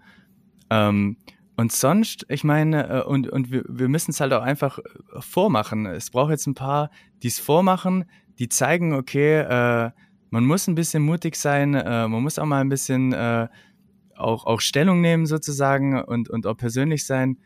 Ähm, 0.70 1.18
und 1.56 1.72
sonst, 1.72 2.26
ich 2.30 2.44
meine, 2.44 2.90
äh, 2.90 3.04
und, 3.04 3.28
und 3.30 3.52
wir, 3.52 3.64
wir 3.68 3.88
müssen 3.88 4.12
es 4.12 4.20
halt 4.20 4.34
auch 4.34 4.44
einfach 4.44 4.80
äh, 4.80 4.82
vormachen. 5.20 5.86
Es 5.86 6.12
braucht 6.12 6.32
jetzt 6.32 6.48
ein 6.48 6.56
paar, 6.56 6.92
die 7.24 7.28
es 7.28 7.40
vormachen, 7.40 8.06
die 8.40 8.50
zeigen, 8.50 8.94
okay, 8.94 9.40
äh, 9.40 9.92
man 10.30 10.46
muss 10.46 10.68
ein 10.68 10.76
bisschen 10.76 11.04
mutig 11.04 11.36
sein, 11.36 11.74
äh, 11.74 12.08
man 12.08 12.22
muss 12.22 12.38
auch 12.38 12.46
mal 12.46 12.62
ein 12.62 12.70
bisschen 12.70 13.14
äh, 13.14 13.48
auch, 14.16 14.46
auch 14.46 14.62
Stellung 14.62 15.02
nehmen 15.02 15.26
sozusagen 15.26 16.02
und, 16.02 16.30
und 16.30 16.46
auch 16.48 16.58
persönlich 16.58 17.06
sein. 17.06 17.38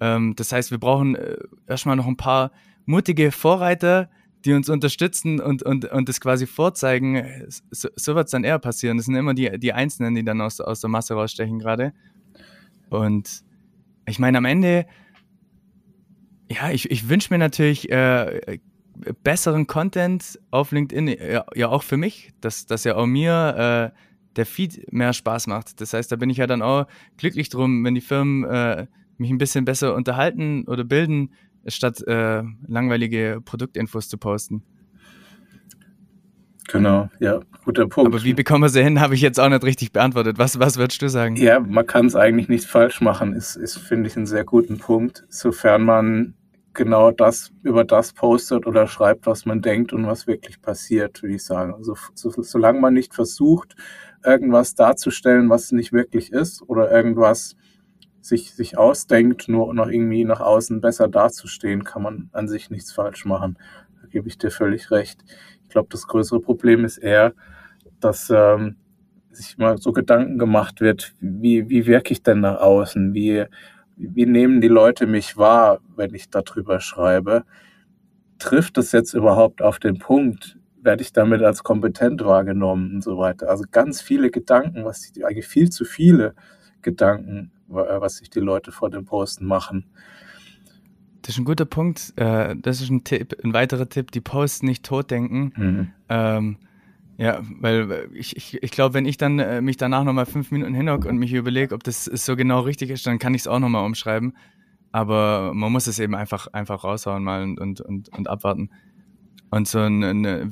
Ähm, 0.00 0.34
das 0.36 0.52
heißt, 0.52 0.70
wir 0.70 0.78
brauchen 0.78 1.14
äh, 1.14 1.36
erstmal 1.66 1.96
noch 1.96 2.06
ein 2.06 2.16
paar 2.16 2.52
mutige 2.86 3.32
Vorreiter, 3.32 4.10
die 4.44 4.52
uns 4.52 4.68
unterstützen 4.68 5.40
und, 5.40 5.62
und, 5.62 5.84
und 5.86 6.08
das 6.08 6.20
quasi 6.20 6.46
vorzeigen. 6.46 7.46
So, 7.70 7.88
so 7.96 8.14
wird 8.14 8.26
es 8.26 8.30
dann 8.30 8.44
eher 8.44 8.58
passieren. 8.58 8.96
Das 8.96 9.06
sind 9.06 9.16
immer 9.16 9.34
die, 9.34 9.58
die 9.58 9.72
Einzelnen, 9.72 10.14
die 10.14 10.24
dann 10.24 10.40
aus, 10.40 10.60
aus 10.60 10.80
der 10.80 10.88
Masse 10.88 11.14
rausstechen 11.14 11.58
gerade. 11.58 11.92
Und 12.88 13.42
ich 14.06 14.18
meine, 14.18 14.38
am 14.38 14.44
Ende, 14.44 14.86
ja, 16.50 16.70
ich, 16.70 16.90
ich 16.90 17.08
wünsche 17.08 17.32
mir 17.32 17.38
natürlich 17.38 17.90
äh, 17.90 18.58
besseren 19.22 19.66
Content 19.66 20.38
auf 20.50 20.72
LinkedIn, 20.72 21.08
ja, 21.08 21.44
ja, 21.54 21.68
auch 21.68 21.82
für 21.82 21.96
mich, 21.96 22.32
dass, 22.40 22.66
dass 22.66 22.84
ja 22.84 22.96
auch 22.96 23.06
mir 23.06 23.92
äh, 23.94 23.98
der 24.36 24.46
Feed 24.46 24.92
mehr 24.92 25.12
Spaß 25.12 25.46
macht. 25.46 25.80
Das 25.80 25.92
heißt, 25.92 26.10
da 26.10 26.16
bin 26.16 26.30
ich 26.30 26.38
ja 26.38 26.46
dann 26.46 26.62
auch 26.62 26.86
glücklich 27.16 27.48
drum, 27.48 27.84
wenn 27.84 27.94
die 27.94 28.00
Firmen 28.00 28.44
äh, 28.44 28.86
mich 29.18 29.30
ein 29.30 29.38
bisschen 29.38 29.64
besser 29.64 29.94
unterhalten 29.94 30.64
oder 30.66 30.84
bilden, 30.84 31.32
statt 31.66 32.06
äh, 32.06 32.42
langweilige 32.66 33.40
Produktinfos 33.44 34.08
zu 34.08 34.18
posten. 34.18 34.62
Genau, 36.68 37.08
ja, 37.18 37.40
guter 37.64 37.86
Punkt. 37.86 38.12
Aber 38.14 38.22
wie 38.24 38.34
bekommen 38.34 38.62
wir 38.62 38.68
sie 38.68 38.82
hin, 38.82 39.00
habe 39.00 39.14
ich 39.14 39.22
jetzt 39.22 39.40
auch 39.40 39.48
nicht 39.48 39.64
richtig 39.64 39.90
beantwortet. 39.92 40.38
Was, 40.38 40.58
was 40.58 40.76
würdest 40.76 41.00
du 41.00 41.08
sagen? 41.08 41.36
Ja, 41.36 41.60
man 41.60 41.86
kann 41.86 42.06
es 42.06 42.14
eigentlich 42.14 42.48
nicht 42.48 42.66
falsch 42.66 43.00
machen, 43.00 43.32
ist, 43.32 43.56
ist 43.56 43.78
finde 43.78 44.08
ich, 44.08 44.16
einen 44.16 44.26
sehr 44.26 44.44
guten 44.44 44.78
Punkt, 44.78 45.24
sofern 45.30 45.82
man 45.82 46.34
genau 46.74 47.10
das 47.10 47.52
über 47.62 47.84
das 47.84 48.12
postet 48.12 48.66
oder 48.66 48.86
schreibt, 48.86 49.26
was 49.26 49.46
man 49.46 49.62
denkt 49.62 49.92
und 49.94 50.06
was 50.06 50.26
wirklich 50.26 50.60
passiert, 50.60 51.22
würde 51.22 51.36
ich 51.36 51.44
sagen. 51.44 51.74
Also 51.74 51.96
so, 52.14 52.30
solange 52.30 52.80
man 52.80 52.94
nicht 52.94 53.14
versucht, 53.14 53.74
irgendwas 54.24 54.74
darzustellen, 54.74 55.48
was 55.48 55.72
nicht 55.72 55.92
wirklich 55.92 56.32
ist 56.32 56.62
oder 56.68 56.90
irgendwas 56.90 57.56
sich, 58.28 58.54
sich 58.54 58.78
ausdenkt, 58.78 59.48
nur 59.48 59.74
noch 59.74 59.88
irgendwie 59.88 60.24
nach 60.24 60.40
außen 60.40 60.80
besser 60.80 61.08
dazustehen, 61.08 61.84
kann 61.84 62.02
man 62.02 62.30
an 62.32 62.48
sich 62.48 62.70
nichts 62.70 62.92
falsch 62.92 63.24
machen. 63.24 63.58
Da 64.00 64.08
gebe 64.08 64.28
ich 64.28 64.38
dir 64.38 64.50
völlig 64.50 64.90
recht. 64.90 65.24
Ich 65.62 65.68
glaube, 65.70 65.88
das 65.90 66.06
größere 66.06 66.40
Problem 66.40 66.84
ist 66.84 66.98
eher, 66.98 67.34
dass 68.00 68.30
ähm, 68.30 68.76
sich 69.30 69.58
mal 69.58 69.78
so 69.78 69.92
Gedanken 69.92 70.38
gemacht 70.38 70.80
wird, 70.80 71.14
wie, 71.20 71.68
wie 71.68 71.86
wirke 71.86 72.12
ich 72.12 72.22
denn 72.22 72.40
nach 72.40 72.60
außen? 72.60 73.14
Wie, 73.14 73.44
wie 73.96 74.26
nehmen 74.26 74.60
die 74.60 74.68
Leute 74.68 75.06
mich 75.06 75.36
wahr, 75.36 75.80
wenn 75.96 76.14
ich 76.14 76.30
darüber 76.30 76.80
schreibe? 76.80 77.44
Trifft 78.38 78.76
das 78.76 78.92
jetzt 78.92 79.14
überhaupt 79.14 79.62
auf 79.62 79.78
den 79.78 79.98
Punkt? 79.98 80.58
Werde 80.80 81.02
ich 81.02 81.12
damit 81.12 81.42
als 81.42 81.64
kompetent 81.64 82.24
wahrgenommen 82.24 82.94
und 82.96 83.04
so 83.04 83.18
weiter? 83.18 83.48
Also 83.48 83.64
ganz 83.70 84.00
viele 84.00 84.30
Gedanken, 84.30 84.84
was 84.84 85.12
die, 85.12 85.24
eigentlich 85.24 85.48
viel 85.48 85.70
zu 85.70 85.84
viele 85.84 86.34
Gedanken 86.82 87.52
was 87.68 88.16
sich 88.16 88.30
die 88.30 88.40
Leute 88.40 88.72
vor 88.72 88.90
dem 88.90 89.04
Posten 89.04 89.46
machen. 89.46 89.84
Das 91.22 91.34
ist 91.34 91.38
ein 91.38 91.44
guter 91.44 91.66
Punkt. 91.66 92.14
Äh, 92.16 92.56
das 92.56 92.80
ist 92.80 92.90
ein 92.90 93.04
Tipp, 93.04 93.36
ein 93.44 93.52
weiterer 93.52 93.88
Tipp, 93.88 94.10
die 94.12 94.20
Posts 94.20 94.62
nicht 94.62 94.84
totdenken. 94.84 95.52
Mhm. 95.56 95.90
Ähm, 96.08 96.56
ja, 97.18 97.40
weil 97.60 98.08
ich, 98.14 98.36
ich, 98.36 98.62
ich 98.62 98.70
glaube, 98.70 98.94
wenn 98.94 99.04
ich 99.04 99.16
dann 99.16 99.38
äh, 99.40 99.60
mich 99.60 99.76
danach 99.76 100.04
nochmal 100.04 100.26
fünf 100.26 100.52
Minuten 100.52 100.72
hinhocke 100.72 101.08
und 101.08 101.18
mich 101.18 101.32
überlege, 101.32 101.74
ob 101.74 101.82
das 101.82 102.04
so 102.04 102.36
genau 102.36 102.60
richtig 102.60 102.90
ist, 102.90 103.06
dann 103.06 103.18
kann 103.18 103.34
ich 103.34 103.42
es 103.42 103.46
auch 103.48 103.58
nochmal 103.58 103.84
umschreiben. 103.84 104.36
Aber 104.92 105.52
man 105.52 105.70
muss 105.70 105.86
es 105.86 105.98
eben 105.98 106.14
einfach, 106.14 106.46
einfach 106.48 106.84
raushauen 106.84 107.22
mal 107.22 107.42
und, 107.42 107.60
und, 107.60 107.80
und, 107.80 108.08
und 108.08 108.28
abwarten. 108.28 108.70
Und 109.50 109.66
so 109.66 109.80
ein, 109.80 110.02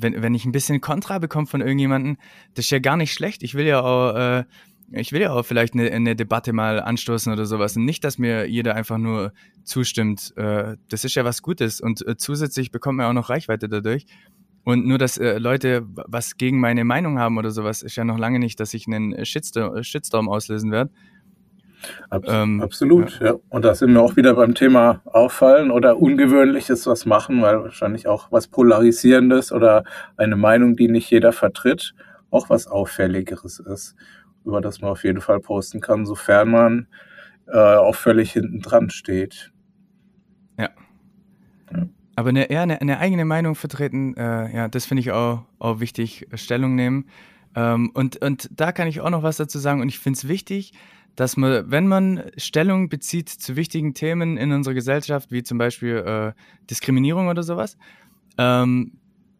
wenn, 0.01 0.21
wenn 0.21 0.35
ich 0.35 0.45
ein 0.45 0.51
bisschen 0.51 0.81
Kontra 0.81 1.19
bekomme 1.19 1.47
von 1.47 1.61
irgendjemandem, 1.61 2.17
das 2.55 2.65
ist 2.65 2.71
ja 2.71 2.79
gar 2.79 2.97
nicht 2.97 3.13
schlecht. 3.13 3.43
Ich 3.43 3.55
will 3.55 3.65
ja 3.65 3.81
auch 3.81 4.15
äh, 4.15 4.43
ich 4.91 5.11
will 5.11 5.21
ja 5.21 5.31
auch 5.31 5.43
vielleicht 5.43 5.73
eine, 5.73 5.91
eine, 5.91 6.15
Debatte 6.15 6.53
mal 6.53 6.79
anstoßen 6.79 7.31
oder 7.31 7.45
sowas. 7.45 7.75
Und 7.75 7.85
nicht, 7.85 8.03
dass 8.03 8.17
mir 8.17 8.47
jeder 8.47 8.75
einfach 8.75 8.97
nur 8.97 9.33
zustimmt. 9.63 10.33
Äh, 10.37 10.77
das 10.89 11.03
ist 11.03 11.15
ja 11.15 11.25
was 11.25 11.41
Gutes. 11.41 11.81
Und 11.81 12.05
äh, 12.07 12.15
zusätzlich 12.17 12.71
bekommt 12.71 12.97
man 12.97 13.07
auch 13.07 13.13
noch 13.13 13.29
Reichweite 13.29 13.67
dadurch. 13.67 14.05
Und 14.63 14.85
nur, 14.85 14.97
dass 14.97 15.17
äh, 15.17 15.37
Leute 15.37 15.85
was 15.85 16.37
gegen 16.37 16.59
meine 16.59 16.85
Meinung 16.85 17.19
haben 17.19 17.37
oder 17.37 17.51
sowas, 17.51 17.83
ist 17.83 17.95
ja 17.95 18.03
noch 18.03 18.17
lange 18.17 18.39
nicht, 18.39 18.59
dass 18.59 18.73
ich 18.73 18.87
einen 18.87 19.25
Shitstorm, 19.25 19.83
Shitstorm 19.83 20.29
auslösen 20.29 20.71
werde. 20.71 20.91
Abs 22.09 22.27
ähm, 22.29 22.61
absolut, 22.61 23.19
ja. 23.19 23.27
ja. 23.27 23.35
Und 23.49 23.63
da 23.63 23.75
sind 23.75 23.93
wir 23.93 24.01
auch 24.01 24.15
wieder 24.15 24.33
beim 24.33 24.55
Thema 24.55 25.01
Auffallen 25.05 25.69
oder 25.69 25.97
Ungewöhnliches 25.97 26.87
was 26.87 27.05
machen, 27.05 27.41
weil 27.41 27.61
wahrscheinlich 27.61 28.07
auch 28.07 28.31
was 28.31 28.47
Polarisierendes 28.47 29.51
oder 29.51 29.83
eine 30.15 30.35
Meinung, 30.35 30.75
die 30.75 30.87
nicht 30.87 31.09
jeder 31.11 31.33
vertritt, 31.33 31.93
auch 32.31 32.49
was 32.49 32.67
Auffälligeres 32.67 33.59
ist 33.59 33.95
über 34.47 34.61
das 34.61 34.81
man 34.81 34.91
auf 34.91 35.03
jeden 35.03 35.21
Fall 35.21 35.39
posten 35.39 35.81
kann, 35.81 36.05
sofern 36.05 36.49
man 36.49 36.87
äh, 37.47 37.57
auch 37.57 37.95
völlig 37.95 38.31
hinten 38.31 38.61
dran 38.61 38.89
steht. 38.89 39.51
Ja. 40.57 40.69
ja. 41.71 41.87
Aber 42.15 42.29
eine, 42.29 42.49
eher 42.49 42.61
eine, 42.61 42.81
eine, 42.81 42.99
eigene 42.99 43.25
Meinung 43.25 43.55
vertreten, 43.55 44.15
äh, 44.15 44.55
ja, 44.55 44.67
das 44.67 44.85
finde 44.85 45.01
ich 45.01 45.11
auch, 45.11 45.43
auch 45.59 45.79
wichtig, 45.79 46.27
Stellung 46.33 46.75
nehmen. 46.75 47.09
Ähm, 47.55 47.91
und, 47.93 48.17
und 48.17 48.49
da 48.51 48.71
kann 48.71 48.87
ich 48.87 49.01
auch 49.01 49.09
noch 49.09 49.23
was 49.23 49.37
dazu 49.37 49.59
sagen. 49.59 49.81
Und 49.81 49.89
ich 49.89 49.99
finde 49.99 50.17
es 50.17 50.27
wichtig, 50.27 50.73
dass 51.15 51.35
man, 51.35 51.69
wenn 51.69 51.87
man 51.87 52.23
Stellung 52.37 52.89
bezieht 52.89 53.29
zu 53.29 53.55
wichtigen 53.55 53.93
Themen 53.93 54.37
in 54.37 54.51
unserer 54.51 54.73
Gesellschaft, 54.73 55.31
wie 55.31 55.43
zum 55.43 55.57
Beispiel 55.57 55.97
äh, 55.97 56.33
Diskriminierung 56.69 57.27
oder 57.27 57.43
sowas, 57.43 57.77
ähm, 58.37 58.93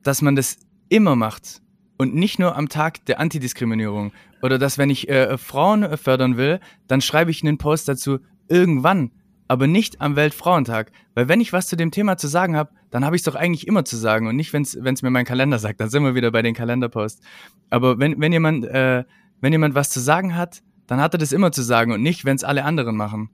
dass 0.03 0.21
man 0.21 0.35
das 0.35 0.59
immer 0.89 1.15
macht 1.15 1.61
und 1.97 2.15
nicht 2.15 2.39
nur 2.39 2.55
am 2.55 2.69
Tag 2.69 3.03
der 3.05 3.19
Antidiskriminierung. 3.19 4.11
Oder 4.41 4.59
dass, 4.59 4.77
wenn 4.77 4.89
ich 4.89 5.09
äh, 5.09 5.37
Frauen 5.37 5.97
fördern 5.97 6.37
will, 6.37 6.59
dann 6.87 7.01
schreibe 7.01 7.31
ich 7.31 7.43
einen 7.43 7.57
Post 7.57 7.87
dazu 7.87 8.19
irgendwann, 8.47 9.11
aber 9.47 9.67
nicht 9.67 9.99
am 9.99 10.15
Weltfrauentag. 10.15 10.91
Weil 11.15 11.27
wenn 11.27 11.41
ich 11.41 11.53
was 11.53 11.67
zu 11.67 11.75
dem 11.75 11.91
Thema 11.91 12.17
zu 12.17 12.27
sagen 12.27 12.55
habe, 12.55 12.71
dann 12.91 13.03
habe 13.03 13.15
ich 13.15 13.21
es 13.21 13.25
doch 13.25 13.35
eigentlich 13.35 13.67
immer 13.67 13.83
zu 13.83 13.97
sagen 13.97 14.27
und 14.27 14.35
nicht, 14.35 14.53
wenn 14.53 14.63
es 14.63 15.01
mir 15.01 15.09
mein 15.09 15.25
Kalender 15.25 15.59
sagt. 15.59 15.81
Dann 15.81 15.89
sind 15.89 16.03
wir 16.03 16.15
wieder 16.15 16.31
bei 16.31 16.41
den 16.41 16.53
Kalenderposts. 16.53 17.21
Aber 17.69 17.99
wenn, 17.99 18.19
wenn, 18.21 18.31
jemand, 18.31 18.65
äh, 18.65 19.03
wenn 19.41 19.51
jemand 19.51 19.75
was 19.75 19.89
zu 19.89 19.99
sagen 19.99 20.35
hat, 20.35 20.61
dann 20.85 21.01
hat 21.01 21.13
er 21.13 21.17
das 21.17 21.31
immer 21.31 21.51
zu 21.51 21.63
sagen 21.63 21.91
und 21.91 22.01
nicht, 22.01 22.23
wenn 22.25 22.35
es 22.35 22.43
alle 22.43 22.63
anderen 22.63 22.95
machen. 22.95 23.29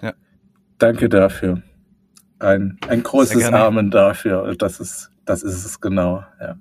Ja. 0.00 0.12
Danke 0.78 1.08
dafür. 1.08 1.62
Ein, 2.38 2.78
ein 2.86 3.02
großes 3.02 3.52
Amen 3.52 3.90
dafür. 3.90 4.54
Das 4.56 4.78
ist, 4.78 5.10
das 5.24 5.42
ist 5.42 5.64
es 5.64 5.80
genau. 5.80 6.24
Ja. 6.40 6.56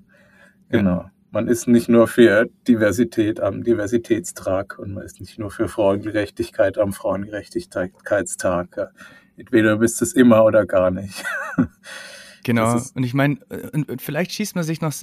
Genau. 0.69 1.01
Ja. 1.01 1.11
Man 1.31 1.47
ist 1.47 1.67
nicht 1.67 1.89
nur 1.89 2.07
für 2.07 2.49
Diversität 2.67 3.39
am 3.39 3.63
Diversitätstag 3.63 4.79
und 4.79 4.93
man 4.93 5.03
ist 5.03 5.19
nicht 5.19 5.37
nur 5.37 5.51
für 5.51 5.67
Frauengerechtigkeit 5.67 6.77
am 6.77 6.93
Frauengerechtigkeitstag. 6.93 8.93
Entweder 9.35 9.73
du 9.73 9.79
bist 9.79 10.01
es 10.01 10.13
immer 10.13 10.43
oder 10.43 10.65
gar 10.65 10.91
nicht. 10.91 11.23
Genau. 12.43 12.79
Und 12.95 13.03
ich 13.03 13.13
meine, 13.13 13.39
vielleicht 13.97 14.31
schießt 14.31 14.55
man 14.55 14.63
sich 14.63 14.79
noch 14.79 14.93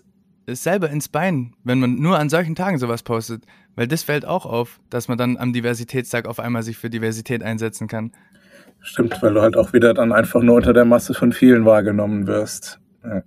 selber 0.46 0.88
ins 0.88 1.10
Bein, 1.10 1.52
wenn 1.62 1.78
man 1.78 1.96
nur 1.96 2.18
an 2.18 2.30
solchen 2.30 2.54
Tagen 2.54 2.78
sowas 2.78 3.02
postet. 3.02 3.44
Weil 3.76 3.86
das 3.86 4.02
fällt 4.02 4.24
auch 4.24 4.46
auf, 4.46 4.80
dass 4.88 5.08
man 5.08 5.18
dann 5.18 5.36
am 5.36 5.52
Diversitätstag 5.52 6.26
auf 6.26 6.40
einmal 6.40 6.62
sich 6.62 6.78
für 6.78 6.88
Diversität 6.88 7.42
einsetzen 7.42 7.86
kann. 7.86 8.12
Stimmt, 8.80 9.22
weil 9.22 9.34
du 9.34 9.42
halt 9.42 9.58
auch 9.58 9.74
wieder 9.74 9.92
dann 9.92 10.12
einfach 10.12 10.42
nur 10.42 10.56
unter 10.56 10.72
der 10.72 10.86
Masse 10.86 11.12
von 11.12 11.32
vielen 11.32 11.66
wahrgenommen 11.66 12.26
wirst. 12.26 12.80
Ja. 13.04 13.22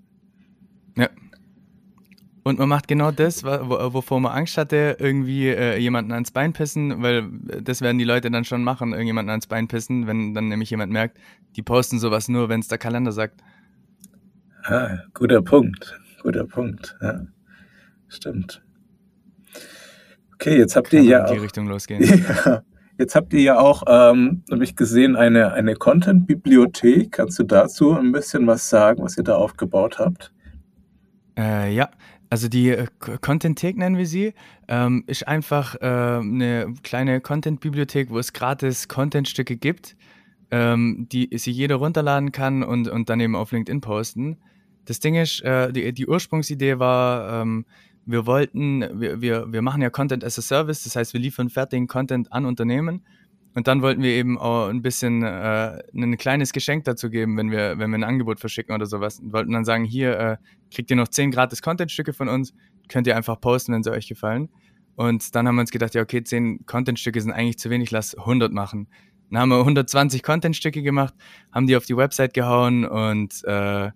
ja. 0.95 1.10
Und 2.47 2.60
man 2.60 2.69
macht 2.69 2.88
genau 2.88 3.12
das, 3.12 3.43
wovor 3.43 4.21
man 4.21 4.31
Angst 4.31 4.57
hatte, 4.57 4.95
irgendwie 4.99 5.49
äh, 5.49 5.77
jemanden 5.79 6.13
ans 6.13 6.31
Bein 6.31 6.53
pissen, 6.53 7.01
weil 7.03 7.27
das 7.62 7.81
werden 7.81 7.97
die 7.97 8.05
Leute 8.05 8.31
dann 8.31 8.45
schon 8.45 8.63
machen, 8.63 8.93
irgendjemanden 8.93 9.31
ans 9.31 9.47
Bein 9.47 9.67
pissen, 9.67 10.07
wenn 10.07 10.33
dann 10.33 10.47
nämlich 10.47 10.69
jemand 10.69 10.93
merkt, 10.93 11.17
die 11.57 11.62
posten 11.62 11.99
sowas 11.99 12.29
nur, 12.29 12.47
wenn 12.47 12.62
es 12.62 12.69
der 12.69 12.77
Kalender 12.77 13.12
sagt. 13.12 13.41
Ah, 14.63 14.99
guter 15.13 15.41
Punkt, 15.41 15.99
guter 16.23 16.45
Punkt, 16.45 16.95
ja. 17.01 17.19
Stimmt. 18.07 18.63
Okay, 20.36 20.57
jetzt 20.57 20.77
habt 20.77 20.91
Kann 20.91 21.03
ihr 21.03 21.10
ja 21.10 21.25
in 21.25 21.33
die 21.33 21.39
auch, 21.39 21.43
Richtung 21.43 21.67
losgehen. 21.67 22.01
Ja, 22.45 22.63
jetzt 22.97 23.15
habt 23.15 23.33
ihr 23.33 23.41
ja 23.41 23.60
auch, 23.60 23.83
ähm, 23.88 24.43
habe 24.49 24.63
ich 24.63 24.77
gesehen, 24.77 25.17
eine, 25.17 25.51
eine 25.51 25.75
Content-Bibliothek. 25.75 27.12
Kannst 27.12 27.39
du 27.39 27.43
dazu 27.43 27.91
ein 27.91 28.13
bisschen 28.13 28.47
was 28.47 28.69
sagen, 28.69 29.03
was 29.03 29.17
ihr 29.17 29.25
da 29.25 29.36
aufgebaut 29.36 29.99
habt? 29.99 30.31
Äh, 31.38 31.73
ja, 31.73 31.89
also 32.30 32.47
die 32.47 32.69
äh, 32.69 32.88
Content-Thek 33.21 33.78
nennen 33.78 33.97
wir 33.97 34.08
sie, 34.08 34.34
ähm, 34.67 35.04
ist 35.08 35.28
einfach 35.28 35.76
äh, 35.76 35.86
eine 35.86 36.73
kleine 36.84 37.21
Content-Bibliothek, 37.21 38.10
wo 38.10 38.19
es 38.19 38.34
gratis 38.34 38.88
Content-Stücke 38.88 39.56
gibt, 39.56 39.95
ähm, 40.52 41.08
die 41.12 41.30
sich 41.38 41.56
jeder 41.56 41.76
runterladen 41.76 42.32
kann 42.32 42.63
und, 42.63 42.88
und 42.88 43.10
dann 43.10 43.19
eben 43.19 43.36
auf 43.36 43.52
LinkedIn 43.52 43.82
posten. 43.82 44.38
Das 44.86 45.00
Ding 45.00 45.15
ist, 45.15 45.41
äh, 45.41 45.71
die, 45.71 45.93
die 45.93 46.08
Ursprungsidee 46.08 46.80
war, 46.80 47.41
ähm, 47.41 47.65
wir 48.06 48.26
wollten, 48.26 48.82
wir, 49.00 49.21
wir, 49.21 49.52
wir 49.52 49.62
machen 49.62 49.82
ja 49.82 49.89
Content 49.89 50.23
as 50.23 50.39
a 50.39 50.41
Service, 50.41 50.84
das 50.84 50.95
heißt, 50.95 51.13
wir 51.13 51.19
liefern 51.19 51.50
fertigen 51.50 51.88
Content 51.88 52.32
an 52.32 52.45
Unternehmen 52.45 53.04
und 53.58 53.65
dann 53.65 53.82
wollten 53.82 54.04
wir 54.04 54.12
eben 54.12 54.38
auch 54.38 54.67
ein 54.67 54.84
bisschen 54.84 55.24
äh, 55.24 55.82
ein 55.96 56.17
kleines 56.17 56.54
Geschenk 56.54 56.84
dazu 56.84 57.10
geben, 57.10 57.36
wenn 57.38 57.50
wir, 57.50 57.80
wenn 57.80 57.89
wir 57.89 57.98
ein 57.98 58.04
Angebot 58.04 58.39
verschicken 58.39 58.76
oder 58.76 58.86
sowas. 58.86 59.20
Und 59.20 59.34
wollten 59.34 59.52
dann 59.52 59.65
sagen, 59.65 59.84
hier 59.84 60.20
äh, 60.20 60.38
kriegt 60.70 60.91
ihr 60.91 60.96
noch 60.96 61.08
zehn 61.08 61.32
gratis 61.32 61.63
Contentstücke 61.63 62.13
von 62.13 62.30
uns, 62.30 62.54
könnt 62.88 63.08
ihr 63.08 63.17
einfach 63.17 63.41
posten, 63.41 63.74
wenn 63.74 63.82
sie 63.82 63.91
euch 63.91 64.08
gefallen. 64.08 64.50
Und 64.96 65.34
dann 65.34 65.48
haben 65.48 65.56
wir 65.56 65.62
uns 65.62 65.72
gedacht, 65.72 65.96
ja, 65.96 66.04
okay, 66.04 66.24
zehn 66.24 66.67
Contentstücke 66.67 67.20
sind 67.20 67.32
eigentlich 67.32 67.58
zu 67.58 67.72
wenig, 67.72 67.89
lass 67.89 68.13
100 68.13 68.54
machen. 68.54 68.89
Dann 69.32 69.39
haben 69.41 69.50
wir 69.50 69.58
120 69.58 70.22
Contentstücke 70.22 70.84
gemacht, 70.84 71.15
haben 71.52 71.65
die 71.65 71.76
auf 71.76 71.86
die 71.86 71.98
Website 71.98 72.36
gehauen 72.36 72.86
und 72.86 73.43
äh, 73.46 73.89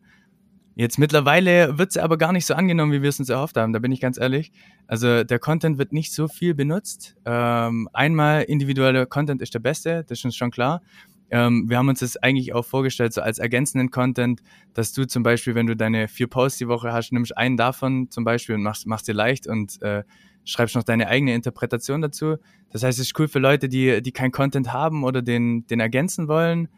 Jetzt 0.75 0.97
mittlerweile 0.97 1.77
wird 1.77 1.91
sie 1.91 2.01
aber 2.01 2.17
gar 2.17 2.31
nicht 2.31 2.45
so 2.45 2.53
angenommen, 2.53 2.91
wie 2.93 3.01
wir 3.01 3.09
es 3.09 3.19
uns 3.19 3.29
erhofft 3.29 3.57
haben, 3.57 3.73
da 3.73 3.79
bin 3.79 3.91
ich 3.91 3.99
ganz 3.99 4.17
ehrlich. 4.17 4.51
Also 4.87 5.23
der 5.23 5.39
Content 5.39 5.77
wird 5.77 5.91
nicht 5.91 6.13
so 6.13 6.27
viel 6.27 6.53
benutzt. 6.53 7.15
Ähm, 7.25 7.89
einmal 7.93 8.43
individueller 8.43 9.05
Content 9.05 9.41
ist 9.41 9.53
der 9.53 9.59
beste, 9.59 10.03
das 10.07 10.19
ist 10.19 10.25
uns 10.25 10.35
schon 10.35 10.51
klar. 10.51 10.81
Ähm, 11.29 11.69
wir 11.69 11.77
haben 11.77 11.87
uns 11.87 11.99
das 11.99 12.17
eigentlich 12.17 12.53
auch 12.53 12.65
vorgestellt, 12.65 13.13
so 13.13 13.21
als 13.21 13.39
ergänzenden 13.39 13.89
Content, 13.89 14.41
dass 14.73 14.91
du 14.93 15.05
zum 15.05 15.23
Beispiel, 15.23 15.55
wenn 15.55 15.67
du 15.67 15.75
deine 15.75 16.07
vier 16.07 16.27
Posts 16.27 16.59
die 16.59 16.67
Woche 16.67 16.91
hast, 16.91 17.11
nimmst 17.11 17.37
einen 17.37 17.57
davon 17.57 18.09
zum 18.09 18.23
Beispiel 18.23 18.55
und 18.55 18.63
machst, 18.63 18.85
machst 18.85 19.07
dir 19.07 19.13
leicht 19.13 19.47
und 19.47 19.81
äh, 19.81 20.03
schreibst 20.43 20.75
noch 20.75 20.83
deine 20.83 21.07
eigene 21.07 21.33
Interpretation 21.33 22.01
dazu. 22.01 22.35
Das 22.71 22.83
heißt, 22.83 22.99
es 22.99 23.07
ist 23.07 23.19
cool 23.19 23.27
für 23.27 23.39
Leute, 23.39 23.69
die, 23.69 24.01
die 24.01 24.11
kein 24.11 24.31
Content 24.31 24.73
haben 24.73 25.03
oder 25.03 25.21
den, 25.21 25.65
den 25.67 25.79
ergänzen 25.79 26.27
wollen. 26.27 26.69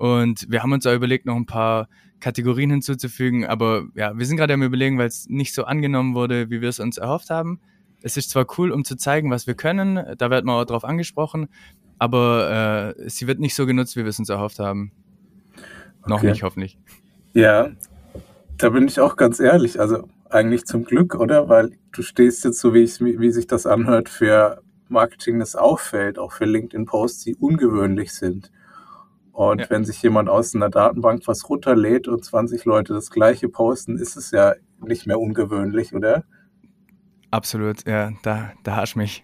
Und 0.00 0.50
wir 0.50 0.62
haben 0.62 0.72
uns 0.72 0.86
auch 0.86 0.94
überlegt, 0.94 1.26
noch 1.26 1.36
ein 1.36 1.44
paar 1.44 1.86
Kategorien 2.20 2.70
hinzuzufügen. 2.70 3.44
Aber 3.44 3.84
ja, 3.94 4.16
wir 4.16 4.24
sind 4.24 4.38
gerade 4.38 4.54
am 4.54 4.62
Überlegen, 4.62 4.96
weil 4.96 5.08
es 5.08 5.28
nicht 5.28 5.52
so 5.52 5.64
angenommen 5.64 6.14
wurde, 6.14 6.48
wie 6.48 6.62
wir 6.62 6.70
es 6.70 6.80
uns 6.80 6.96
erhofft 6.96 7.28
haben. 7.28 7.60
Es 8.00 8.16
ist 8.16 8.30
zwar 8.30 8.46
cool, 8.56 8.70
um 8.70 8.82
zu 8.82 8.96
zeigen, 8.96 9.30
was 9.30 9.46
wir 9.46 9.52
können, 9.52 10.00
da 10.16 10.30
wird 10.30 10.46
man 10.46 10.54
auch 10.54 10.64
drauf 10.64 10.84
angesprochen, 10.84 11.48
aber 11.98 12.94
äh, 12.98 13.10
sie 13.10 13.26
wird 13.26 13.40
nicht 13.40 13.54
so 13.54 13.66
genutzt, 13.66 13.94
wie 13.94 14.00
wir 14.00 14.08
es 14.08 14.18
uns 14.18 14.30
erhofft 14.30 14.58
haben. 14.58 14.90
Okay. 16.00 16.08
Noch 16.08 16.22
nicht, 16.22 16.42
hoffentlich. 16.44 16.78
Ja, 17.34 17.68
da 18.56 18.70
bin 18.70 18.88
ich 18.88 19.00
auch 19.00 19.16
ganz 19.16 19.38
ehrlich. 19.38 19.78
Also 19.80 20.08
eigentlich 20.30 20.64
zum 20.64 20.84
Glück, 20.84 21.14
oder? 21.14 21.50
Weil 21.50 21.72
du 21.92 22.00
stehst 22.00 22.42
jetzt 22.46 22.60
so, 22.60 22.72
wie, 22.72 22.84
ich, 22.84 23.00
wie 23.00 23.30
sich 23.32 23.46
das 23.46 23.66
anhört, 23.66 24.08
für 24.08 24.62
Marketing, 24.88 25.40
das 25.40 25.56
auffällt, 25.56 26.18
auch 26.18 26.32
für 26.32 26.46
LinkedIn-Posts, 26.46 27.24
die 27.24 27.34
ungewöhnlich 27.34 28.14
sind. 28.14 28.50
Und 29.32 29.60
ja. 29.60 29.70
wenn 29.70 29.84
sich 29.84 30.02
jemand 30.02 30.28
aus 30.28 30.54
einer 30.54 30.70
Datenbank 30.70 31.22
was 31.26 31.48
runterlädt 31.48 32.08
und 32.08 32.24
20 32.24 32.64
Leute 32.64 32.92
das 32.92 33.10
gleiche 33.10 33.48
posten, 33.48 33.98
ist 33.98 34.16
es 34.16 34.30
ja 34.30 34.54
nicht 34.80 35.06
mehr 35.06 35.20
ungewöhnlich, 35.20 35.94
oder? 35.94 36.24
Absolut, 37.30 37.86
ja, 37.86 38.12
da, 38.22 38.52
da 38.64 38.76
hast 38.76 38.96
mich. 38.96 39.22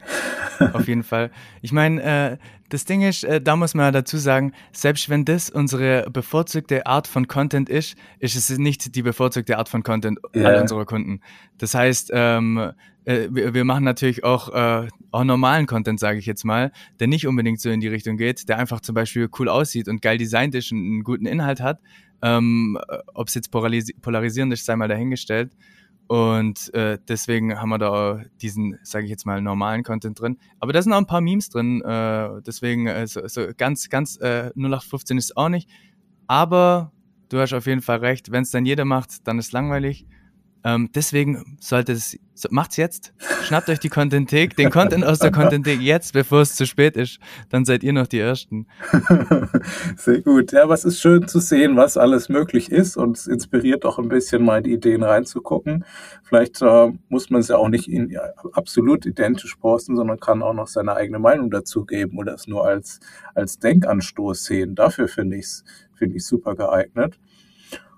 Auf 0.73 0.88
jeden 0.88 1.03
Fall. 1.03 1.31
Ich 1.61 1.73
meine, 1.73 2.03
äh, 2.03 2.37
das 2.69 2.85
Ding 2.85 3.03
ist, 3.03 3.25
äh, 3.25 3.40
da 3.40 3.57
muss 3.57 3.75
man 3.75 3.92
dazu 3.92 4.16
sagen, 4.16 4.53
selbst 4.73 5.09
wenn 5.11 5.25
das 5.25 5.51
unsere 5.51 6.09
bevorzugte 6.11 6.87
Art 6.87 7.07
von 7.07 7.29
Content 7.29 7.69
ist, 7.69 7.97
ist 8.19 8.37
es 8.37 8.57
nicht 8.59 8.95
die 8.95 9.03
bevorzugte 9.03 9.59
Art 9.59 9.69
von 9.69 9.83
Content 9.83 10.19
yeah. 10.35 10.49
all 10.49 10.61
unserer 10.62 10.85
Kunden. 10.85 11.21
Das 11.59 11.75
heißt, 11.75 12.11
ähm, 12.14 12.73
äh, 13.07 13.29
wir, 13.31 13.55
wir 13.55 13.64
machen 13.64 13.85
natürlich 13.85 14.25
auch, 14.25 14.53
äh, 14.53 14.88
auch 15.12 15.25
normalen 15.25 15.66
Content, 15.66 15.99
sage 15.99 16.19
ich 16.19 16.27
jetzt 16.27 16.45
mal, 16.45 16.73
der 17.01 17.07
nicht 17.07 17.27
unbedingt 17.27 17.61
so 17.61 17.71
in 17.71 17.81
die 17.81 17.88
Richtung 17.88 18.16
geht, 18.16 18.49
der 18.49 18.59
einfach 18.59 18.81
zum 18.81 18.95
Beispiel 18.95 19.29
cool 19.38 19.49
aussieht 19.49 19.88
und 19.88 20.03
geil 20.03 20.19
designt 20.19 20.55
ist 20.55 20.73
und 20.73 20.79
einen 20.79 21.05
guten 21.05 21.27
Inhalt 21.27 21.61
hat. 21.61 21.81
Ähm, 22.23 22.79
Ob 23.14 23.29
es 23.29 23.35
jetzt 23.35 23.51
polaris 23.51 23.92
polarisierend 24.03 24.53
ist, 24.53 24.66
sei 24.66 24.77
mal 24.77 24.88
dahingestellt. 24.88 25.53
Und 26.09 26.73
äh, 26.75 26.99
deswegen 27.09 27.59
haben 27.61 27.69
wir 27.69 27.79
da 27.79 28.23
diesen, 28.40 28.79
sage 28.83 29.05
ich 29.05 29.11
jetzt 29.11 29.27
mal, 29.27 29.40
normalen 29.40 29.83
Content 29.83 30.21
drin. 30.21 30.38
Aber 30.61 30.73
da 30.73 30.81
sind 30.81 30.92
auch 30.92 30.99
ein 30.99 31.07
paar 31.07 31.21
Memes 31.21 31.49
drin. 31.49 31.83
Äh, 31.83 32.42
deswegen 32.47 32.87
äh, 32.87 33.07
so, 33.07 33.27
so 33.27 33.49
ganz, 33.57 33.88
ganz 33.88 34.16
äh, 34.21 34.51
0815 34.57 35.19
ist 35.19 35.37
auch 35.37 35.49
nicht. 35.49 35.69
Aber 36.29 36.92
du 37.29 37.38
hast 37.38 37.53
auf 37.53 37.66
jeden 37.66 37.83
Fall 37.83 37.99
recht. 37.99 38.31
Wenn 38.31 38.42
es 38.42 38.51
dann 38.51 38.66
jeder 38.66 38.85
macht, 38.85 39.27
dann 39.27 39.38
ist 39.38 39.53
langweilig. 39.53 40.07
Ähm, 40.66 40.90
deswegen 40.92 41.57
sollte 41.61 41.92
es, 41.92 42.18
so, 42.35 42.48
macht's 42.50 42.76
jetzt. 42.76 43.14
Schnappt 43.44 43.68
euch 43.68 43.79
die 43.79 43.88
Contenthek, 43.88 44.57
den 44.57 44.70
Content 44.70 45.05
aus 45.05 45.20
der 45.20 45.31
Contenthek 45.31 45.81
jetzt, 45.81 46.12
bevor 46.12 46.40
es 46.40 46.57
zu 46.57 46.66
spät 46.66 46.96
ist. 46.96 47.20
Dann 47.50 47.64
seid 47.64 47.85
ihr 47.85 47.92
noch 47.92 48.09
die 48.09 48.18
Ersten. 48.18 48.66
Sehr 49.96 50.22
gut. 50.22 50.50
Ja, 50.50 50.64
aber 50.64 50.74
es 50.74 50.85
ist 50.85 51.00
schön 51.00 51.29
zu 51.29 51.38
sehen, 51.38 51.76
was 51.76 51.96
alles 51.96 52.29
möglich 52.29 52.72
ist 52.72 52.96
und 52.96 53.16
es 53.16 53.29
inspiriert 53.29 53.85
auch 53.85 54.00
ein 54.00 54.09
bisschen 54.09 54.44
mal 54.44 54.61
die 54.61 54.72
Ideen 54.72 55.05
reinzugucken. 55.05 55.85
Vielleicht 56.24 56.61
äh, 56.62 56.90
muss 57.09 57.31
man 57.31 57.42
es 57.42 57.48
ja 57.48 57.59
auch 57.59 57.68
nicht 57.68 57.88
in, 57.88 58.11
ja, 58.11 58.22
absolut 58.52 59.07
identisch 59.07 59.55
posten, 59.55 59.94
sondern 59.94 60.18
kann 60.18 60.42
auch 60.42 60.52
noch 60.52 60.66
seine 60.66 60.96
eigene 60.96 61.20
Meinung 61.20 61.48
dazu 61.52 61.85
geben 61.85 62.18
oder 62.18 62.35
es 62.35 62.48
nur 62.48 62.66
als, 62.66 62.98
als 63.37 63.61
Denkanstoß 63.61 64.42
sehen. 64.42 64.74
Dafür 64.74 65.07
finde 65.07 65.37
ich 65.37 65.44
es 65.44 65.64
finde 65.96 66.16
ich 66.16 66.26
super 66.26 66.55
geeignet. 66.55 67.18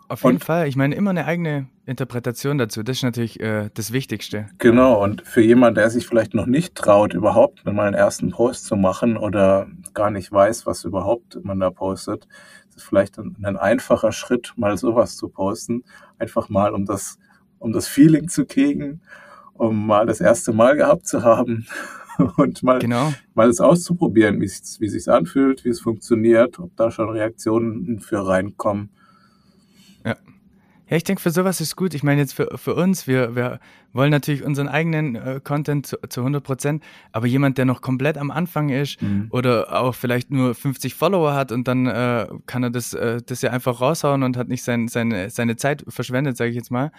Auf 0.09 0.23
jeden 0.23 0.37
und, 0.37 0.45
Fall. 0.45 0.67
Ich 0.67 0.77
meine, 0.77 0.95
immer 0.95 1.11
eine 1.11 1.27
eigene 1.27 1.69
Interpretation 1.85 2.57
dazu. 2.57 2.83
Das 2.83 2.97
ist 2.97 3.03
natürlich 3.03 3.41
äh, 3.41 3.69
das 3.75 3.93
Wichtigste. 3.93 4.47
Genau. 4.57 5.03
Und 5.03 5.23
für 5.27 5.43
jemanden, 5.43 5.77
der 5.77 5.91
sich 5.91 6.07
vielleicht 6.07 6.35
noch 6.35 6.47
nicht 6.47 6.75
traut, 6.75 7.13
überhaupt 7.13 7.65
mal 7.67 7.87
einen 7.87 7.95
ersten 7.95 8.31
Post 8.31 8.65
zu 8.65 8.77
machen 8.77 9.19
oder 9.19 9.67
gar 9.93 10.11
nicht 10.11 10.33
weiß, 10.33 10.65
was 10.65 10.85
überhaupt 10.85 11.39
man 11.45 11.61
da 11.61 11.71
postet, 11.71 12.27
ist 12.75 12.85
vielleicht 12.85 13.19
ein, 13.19 13.37
ein 13.43 13.57
einfacher 13.57 14.13
Schritt, 14.13 14.55
mal 14.57 14.79
sowas 14.79 15.17
zu 15.17 15.29
posten. 15.29 15.85
Einfach 16.19 16.49
mal, 16.49 16.73
um 16.73 16.87
das, 16.87 17.19
um 17.59 17.73
das 17.73 17.87
Feeling 17.87 18.29
zu 18.29 18.47
kriegen, 18.47 19.03
um 19.53 19.87
mal 19.87 20.07
das 20.07 20.21
erste 20.21 20.53
Mal 20.55 20.77
gehabt 20.77 21.07
zu 21.07 21.23
haben 21.23 21.67
und 22.37 22.63
mal, 22.63 22.79
genau. 22.79 23.13
mal 23.35 23.51
es 23.51 23.61
auszuprobieren, 23.61 24.41
wie 24.41 24.47
es 24.47 24.81
wie 24.81 24.89
sich 24.89 25.09
anfühlt, 25.11 25.65
wie 25.65 25.71
es 25.71 25.81
funktioniert, 25.81 26.59
ob 26.59 26.75
da 26.77 26.91
schon 26.91 27.11
Reaktionen 27.11 28.01
für 28.01 28.27
reinkommen. 28.27 28.91
Ja. 30.05 30.17
Ja, 30.91 30.97
ich 30.97 31.05
denke, 31.05 31.21
für 31.21 31.31
sowas 31.31 31.61
ist 31.61 31.77
gut. 31.77 31.93
Ich 31.93 32.03
meine, 32.03 32.21
jetzt 32.23 32.33
für, 32.33 32.57
für 32.57 32.75
uns, 32.75 33.07
wir, 33.07 33.37
wir 33.37 33.61
wollen 33.93 34.11
natürlich 34.11 34.43
unseren 34.43 34.69
eigenen 34.69 35.17
äh, 35.17 35.41
Content 35.43 35.87
zu, 35.87 35.99
zu 36.09 36.21
100 36.21 36.43
Prozent, 36.43 36.83
aber 37.13 37.27
jemand, 37.27 37.59
der 37.59 37.67
noch 37.67 37.83
komplett 37.83 38.17
am 38.17 38.31
Anfang 38.31 38.71
ist 38.71 39.03
mhm. 39.03 39.27
oder 39.31 39.83
auch 39.83 39.95
vielleicht 39.95 40.31
nur 40.31 40.55
50 40.55 40.95
Follower 40.95 41.35
hat 41.35 41.53
und 41.53 41.69
dann 41.69 41.87
äh, 41.87 42.27
kann 42.47 42.63
er 42.63 42.71
das, 42.71 42.95
äh, 42.95 43.21
das 43.25 43.43
ja 43.43 43.51
einfach 43.51 43.83
raushauen 43.83 44.23
und 44.23 44.39
hat 44.39 44.49
nicht 44.49 44.63
sein, 44.63 44.89
seine, 44.89 45.29
seine 45.29 45.57
Zeit 45.57 45.85
verschwendet, 45.89 46.39
sage 46.39 46.51
ich 46.51 46.57
jetzt 46.57 46.71
mal. 46.71 46.91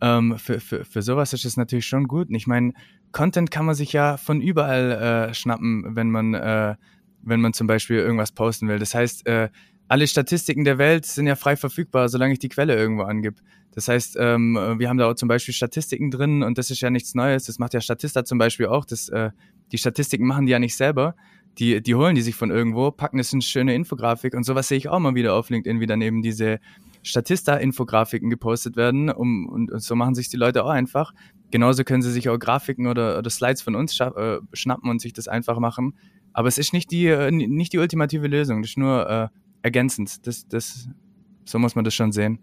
Ähm, 0.00 0.38
für, 0.38 0.58
für, 0.60 0.86
für 0.86 1.02
sowas 1.02 1.34
ist 1.34 1.44
es 1.44 1.58
natürlich 1.58 1.86
schon 1.86 2.08
gut. 2.08 2.30
Und 2.30 2.34
ich 2.34 2.46
meine, 2.46 2.72
Content 3.12 3.50
kann 3.50 3.66
man 3.66 3.74
sich 3.74 3.92
ja 3.92 4.16
von 4.16 4.40
überall 4.40 4.92
äh, 5.30 5.34
schnappen, 5.34 5.96
wenn 5.96 6.10
man, 6.10 6.32
äh, 6.32 6.76
wenn 7.22 7.40
man 7.42 7.52
zum 7.52 7.66
Beispiel 7.66 7.96
irgendwas 7.96 8.32
posten 8.32 8.68
will. 8.68 8.78
Das 8.78 8.94
heißt, 8.94 9.26
äh, 9.26 9.50
alle 9.88 10.06
Statistiken 10.06 10.64
der 10.64 10.78
Welt 10.78 11.06
sind 11.06 11.26
ja 11.26 11.34
frei 11.34 11.56
verfügbar, 11.56 12.08
solange 12.08 12.34
ich 12.34 12.38
die 12.38 12.48
Quelle 12.48 12.76
irgendwo 12.76 13.02
angib. 13.02 13.40
Das 13.72 13.88
heißt, 13.88 14.16
ähm, 14.18 14.54
wir 14.78 14.88
haben 14.88 14.98
da 14.98 15.10
auch 15.10 15.14
zum 15.14 15.28
Beispiel 15.28 15.54
Statistiken 15.54 16.10
drin 16.10 16.42
und 16.42 16.58
das 16.58 16.70
ist 16.70 16.80
ja 16.80 16.90
nichts 16.90 17.14
Neues. 17.14 17.44
Das 17.44 17.58
macht 17.58 17.74
ja 17.74 17.80
Statista 17.80 18.24
zum 18.24 18.38
Beispiel 18.38 18.66
auch. 18.66 18.84
Das, 18.84 19.08
äh, 19.08 19.30
die 19.72 19.78
Statistiken 19.78 20.26
machen 20.26 20.46
die 20.46 20.52
ja 20.52 20.58
nicht 20.58 20.76
selber. 20.76 21.14
Die, 21.58 21.82
die 21.82 21.94
holen 21.94 22.14
die 22.14 22.22
sich 22.22 22.34
von 22.34 22.50
irgendwo, 22.50 22.90
packen 22.90 23.18
es 23.18 23.32
in 23.32 23.42
schöne 23.42 23.74
Infografik 23.74 24.34
und 24.34 24.44
sowas 24.44 24.68
sehe 24.68 24.78
ich 24.78 24.88
auch 24.88 24.98
mal 25.00 25.14
wieder 25.14 25.34
auf 25.34 25.50
LinkedIn, 25.50 25.80
wie 25.80 25.86
dann 25.86 26.00
eben 26.02 26.22
diese 26.22 26.60
Statista-Infografiken 27.02 28.30
gepostet 28.30 28.76
werden 28.76 29.10
um, 29.10 29.48
und, 29.48 29.72
und, 29.72 29.82
so 29.82 29.96
machen 29.96 30.14
sich 30.14 30.28
die 30.28 30.36
Leute 30.36 30.64
auch 30.64 30.70
einfach. 30.70 31.12
Genauso 31.50 31.82
können 31.82 32.02
sie 32.02 32.12
sich 32.12 32.28
auch 32.28 32.38
Grafiken 32.38 32.86
oder, 32.86 33.18
oder 33.18 33.30
Slides 33.30 33.62
von 33.62 33.74
uns 33.74 33.98
äh, 33.98 34.38
schnappen 34.52 34.90
und 34.90 35.00
sich 35.00 35.12
das 35.12 35.26
einfach 35.26 35.58
machen. 35.58 35.94
Aber 36.32 36.48
es 36.48 36.58
ist 36.58 36.72
nicht 36.72 36.90
die, 36.90 37.06
äh, 37.06 37.30
nicht 37.30 37.72
die 37.72 37.78
ultimative 37.78 38.28
Lösung. 38.28 38.62
Das 38.62 38.72
ist 38.72 38.78
nur 38.78 39.08
äh, 39.08 39.28
ergänzend. 39.62 40.26
Das, 40.26 40.46
das, 40.48 40.88
so 41.44 41.58
muss 41.58 41.74
man 41.74 41.84
das 41.84 41.94
schon 41.94 42.12
sehen. 42.12 42.38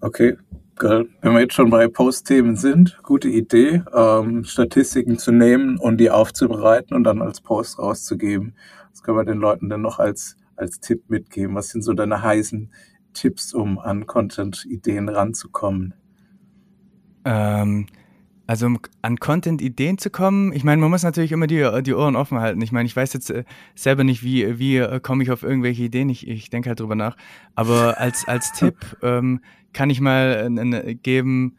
Okay, 0.00 0.36
Wenn 0.78 1.32
wir 1.32 1.40
jetzt 1.40 1.54
schon 1.54 1.70
bei 1.70 1.88
Postthemen 1.88 2.56
sind, 2.56 2.98
gute 3.02 3.28
Idee, 3.28 3.82
ähm, 3.94 4.44
Statistiken 4.44 5.18
zu 5.18 5.32
nehmen 5.32 5.78
und 5.78 5.98
die 5.98 6.10
aufzubereiten 6.10 6.94
und 6.94 7.04
dann 7.04 7.22
als 7.22 7.40
Post 7.40 7.78
rauszugeben. 7.78 8.54
Was 8.90 9.02
können 9.02 9.16
wir 9.16 9.24
den 9.24 9.38
Leuten 9.38 9.68
denn 9.68 9.80
noch 9.80 9.98
als, 9.98 10.36
als 10.56 10.80
Tipp 10.80 11.08
mitgeben? 11.08 11.54
Was 11.54 11.70
sind 11.70 11.82
so 11.82 11.94
deine 11.94 12.22
heißen 12.22 12.70
Tipps, 13.14 13.54
um 13.54 13.78
an 13.78 14.06
Content-Ideen 14.06 15.08
ranzukommen? 15.08 15.94
Ähm, 17.24 17.86
also 18.46 18.66
um 18.66 18.78
an 19.02 19.18
Content-Ideen 19.18 19.98
zu 19.98 20.10
kommen, 20.10 20.52
ich 20.52 20.62
meine, 20.62 20.80
man 20.80 20.90
muss 20.90 21.02
natürlich 21.02 21.32
immer 21.32 21.48
die, 21.48 21.68
die 21.82 21.94
Ohren 21.94 22.14
offen 22.14 22.38
halten. 22.38 22.62
Ich 22.62 22.70
meine, 22.70 22.86
ich 22.86 22.94
weiß 22.94 23.12
jetzt 23.12 23.30
äh, 23.30 23.44
selber 23.74 24.04
nicht, 24.04 24.22
wie, 24.22 24.58
wie 24.58 24.76
äh, 24.76 25.00
komme 25.00 25.24
ich 25.24 25.32
auf 25.32 25.42
irgendwelche 25.42 25.82
Ideen. 25.82 26.08
Ich, 26.08 26.28
ich 26.28 26.48
denke 26.48 26.68
halt 26.68 26.78
drüber 26.78 26.94
nach. 26.94 27.16
Aber 27.54 27.98
als, 27.98 28.26
als 28.28 28.52
Tipp 28.56 28.76
ähm, 29.02 29.40
kann 29.72 29.90
ich 29.90 30.00
mal 30.00 30.48
äh, 30.56 30.94
geben, 30.94 31.56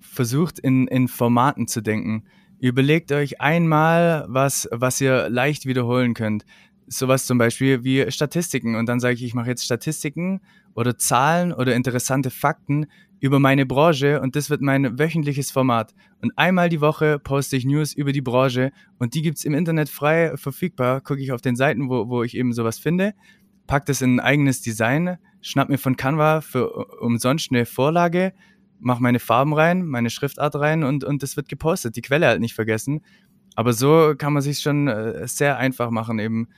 versucht 0.00 0.58
in, 0.58 0.86
in 0.88 1.06
Formaten 1.06 1.68
zu 1.68 1.82
denken. 1.82 2.24
Überlegt 2.58 3.12
euch 3.12 3.40
einmal, 3.40 4.24
was, 4.28 4.68
was 4.72 5.00
ihr 5.00 5.28
leicht 5.28 5.66
wiederholen 5.66 6.14
könnt. 6.14 6.44
Sowas 6.86 7.26
zum 7.26 7.38
Beispiel 7.38 7.84
wie 7.84 8.10
Statistiken. 8.10 8.74
Und 8.74 8.86
dann 8.86 9.00
sage 9.00 9.14
ich, 9.14 9.22
ich 9.22 9.34
mache 9.34 9.50
jetzt 9.50 9.64
Statistiken 9.64 10.40
oder 10.74 10.96
Zahlen 10.96 11.52
oder 11.52 11.74
interessante 11.74 12.30
Fakten 12.30 12.86
über 13.20 13.38
meine 13.38 13.66
Branche 13.66 14.20
und 14.20 14.34
das 14.34 14.50
wird 14.50 14.62
mein 14.62 14.98
wöchentliches 14.98 15.50
Format. 15.50 15.94
Und 16.22 16.32
einmal 16.36 16.68
die 16.68 16.80
Woche 16.80 17.18
poste 17.18 17.56
ich 17.56 17.66
News 17.66 17.92
über 17.92 18.12
die 18.12 18.22
Branche 18.22 18.72
und 18.98 19.14
die 19.14 19.22
gibt's 19.22 19.44
im 19.44 19.54
Internet 19.54 19.90
frei 19.90 20.36
verfügbar. 20.36 21.00
Gucke 21.02 21.20
ich 21.20 21.32
auf 21.32 21.42
den 21.42 21.54
Seiten, 21.54 21.90
wo, 21.90 22.08
wo 22.08 22.22
ich 22.22 22.36
eben 22.36 22.52
sowas 22.52 22.78
finde, 22.78 23.14
pack 23.66 23.86
das 23.86 24.00
in 24.00 24.16
ein 24.16 24.20
eigenes 24.20 24.62
Design, 24.62 25.18
schnapp 25.42 25.68
mir 25.68 25.78
von 25.78 25.96
Canva 25.96 26.40
für 26.40 26.70
umsonst 27.00 27.52
eine 27.52 27.66
Vorlage, 27.66 28.32
mach 28.80 28.98
meine 28.98 29.18
Farben 29.18 29.52
rein, 29.52 29.86
meine 29.86 30.10
Schriftart 30.10 30.56
rein 30.56 30.82
und, 30.82 31.04
und 31.04 31.22
das 31.22 31.36
wird 31.36 31.48
gepostet. 31.48 31.96
Die 31.96 32.02
Quelle 32.02 32.26
halt 32.26 32.40
nicht 32.40 32.54
vergessen. 32.54 33.02
Aber 33.54 33.72
so 33.72 34.14
kann 34.16 34.32
man 34.32 34.42
sich 34.42 34.60
schon 34.60 34.88
äh, 34.88 35.28
sehr 35.28 35.58
einfach 35.58 35.90
machen, 35.90 36.18
eben 36.18 36.48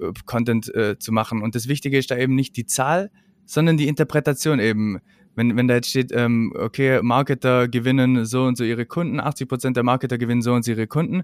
äh, 0.00 0.12
Content 0.26 0.72
äh, 0.74 0.98
zu 0.98 1.10
machen. 1.10 1.42
Und 1.42 1.54
das 1.54 1.68
Wichtige 1.68 1.96
ist 1.96 2.10
da 2.10 2.16
eben 2.16 2.34
nicht 2.34 2.56
die 2.56 2.66
Zahl, 2.66 3.10
sondern 3.44 3.76
die 3.76 3.88
Interpretation 3.88 4.60
eben 4.60 5.00
wenn, 5.34 5.56
wenn 5.56 5.68
da 5.68 5.74
jetzt 5.74 5.88
steht, 5.88 6.12
ähm, 6.12 6.52
okay, 6.56 7.00
Marketer 7.02 7.68
gewinnen 7.68 8.24
so 8.24 8.44
und 8.44 8.56
so 8.56 8.64
ihre 8.64 8.86
Kunden, 8.86 9.20
80 9.20 9.48
Prozent 9.48 9.76
der 9.76 9.84
Marketer 9.84 10.18
gewinnen 10.18 10.42
so 10.42 10.52
und 10.52 10.64
so 10.64 10.72
ihre 10.72 10.86
Kunden, 10.86 11.22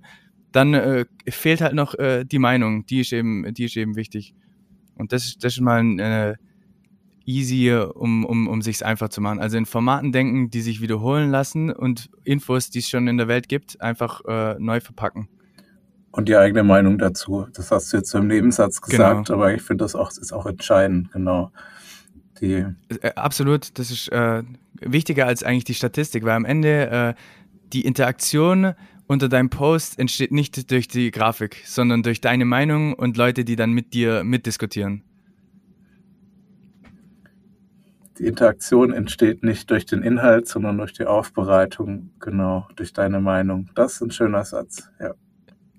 dann 0.52 0.74
äh, 0.74 1.04
fehlt 1.28 1.60
halt 1.60 1.74
noch 1.74 1.94
äh, 1.94 2.24
die 2.24 2.38
Meinung, 2.38 2.86
die 2.86 3.00
ist 3.00 3.12
eben, 3.12 3.52
die 3.54 3.64
ist 3.64 3.76
eben 3.76 3.96
wichtig. 3.96 4.34
Und 4.94 5.12
das, 5.12 5.36
das 5.38 5.54
ist 5.54 5.60
mal 5.60 5.80
ein, 5.80 5.98
äh, 5.98 6.34
easy, 7.28 7.70
um, 7.72 8.24
um, 8.24 8.48
um 8.48 8.62
sich 8.62 8.84
einfach 8.84 9.10
zu 9.10 9.20
machen. 9.20 9.38
Also 9.38 9.58
in 9.58 9.66
Formaten 9.66 10.12
denken, 10.12 10.50
die 10.50 10.62
sich 10.62 10.80
wiederholen 10.80 11.30
lassen 11.30 11.70
und 11.70 12.08
Infos, 12.24 12.70
die 12.70 12.78
es 12.78 12.88
schon 12.88 13.06
in 13.06 13.18
der 13.18 13.28
Welt 13.28 13.48
gibt, 13.48 13.80
einfach 13.82 14.22
äh, 14.26 14.56
neu 14.58 14.80
verpacken. 14.80 15.28
Und 16.10 16.28
die 16.28 16.36
eigene 16.36 16.64
Meinung 16.64 16.96
dazu. 16.96 17.46
Das 17.52 17.70
hast 17.70 17.92
du 17.92 17.98
jetzt 17.98 18.14
im 18.14 18.26
Nebensatz 18.26 18.80
gesagt, 18.80 19.26
genau. 19.26 19.38
aber 19.38 19.52
ich 19.52 19.60
finde, 19.60 19.84
das 19.84 19.94
auch, 19.94 20.10
ist 20.10 20.32
auch 20.32 20.46
entscheidend, 20.46 21.12
genau. 21.12 21.52
Die 22.40 22.64
äh, 22.88 23.12
Absolut, 23.14 23.78
das 23.78 23.90
ist 23.90 24.08
äh, 24.12 24.42
wichtiger 24.80 25.26
als 25.26 25.42
eigentlich 25.42 25.64
die 25.64 25.74
Statistik, 25.74 26.24
weil 26.24 26.32
am 26.32 26.44
Ende 26.44 26.90
äh, 26.90 27.14
die 27.72 27.84
Interaktion 27.84 28.74
unter 29.06 29.28
deinem 29.28 29.50
Post 29.50 29.98
entsteht 29.98 30.32
nicht 30.32 30.70
durch 30.70 30.86
die 30.86 31.10
Grafik, 31.10 31.62
sondern 31.64 32.02
durch 32.02 32.20
deine 32.20 32.44
Meinung 32.44 32.92
und 32.92 33.16
Leute, 33.16 33.44
die 33.44 33.56
dann 33.56 33.72
mit 33.72 33.94
dir 33.94 34.22
mitdiskutieren. 34.22 35.02
Die 38.18 38.26
Interaktion 38.26 38.92
entsteht 38.92 39.44
nicht 39.44 39.70
durch 39.70 39.86
den 39.86 40.02
Inhalt, 40.02 40.48
sondern 40.48 40.76
durch 40.76 40.92
die 40.92 41.04
Aufbereitung, 41.04 42.10
genau, 42.18 42.66
durch 42.74 42.92
deine 42.92 43.20
Meinung. 43.20 43.70
Das 43.74 43.94
ist 43.94 44.00
ein 44.02 44.10
schöner 44.10 44.44
Satz, 44.44 44.90
ja. 44.98 45.14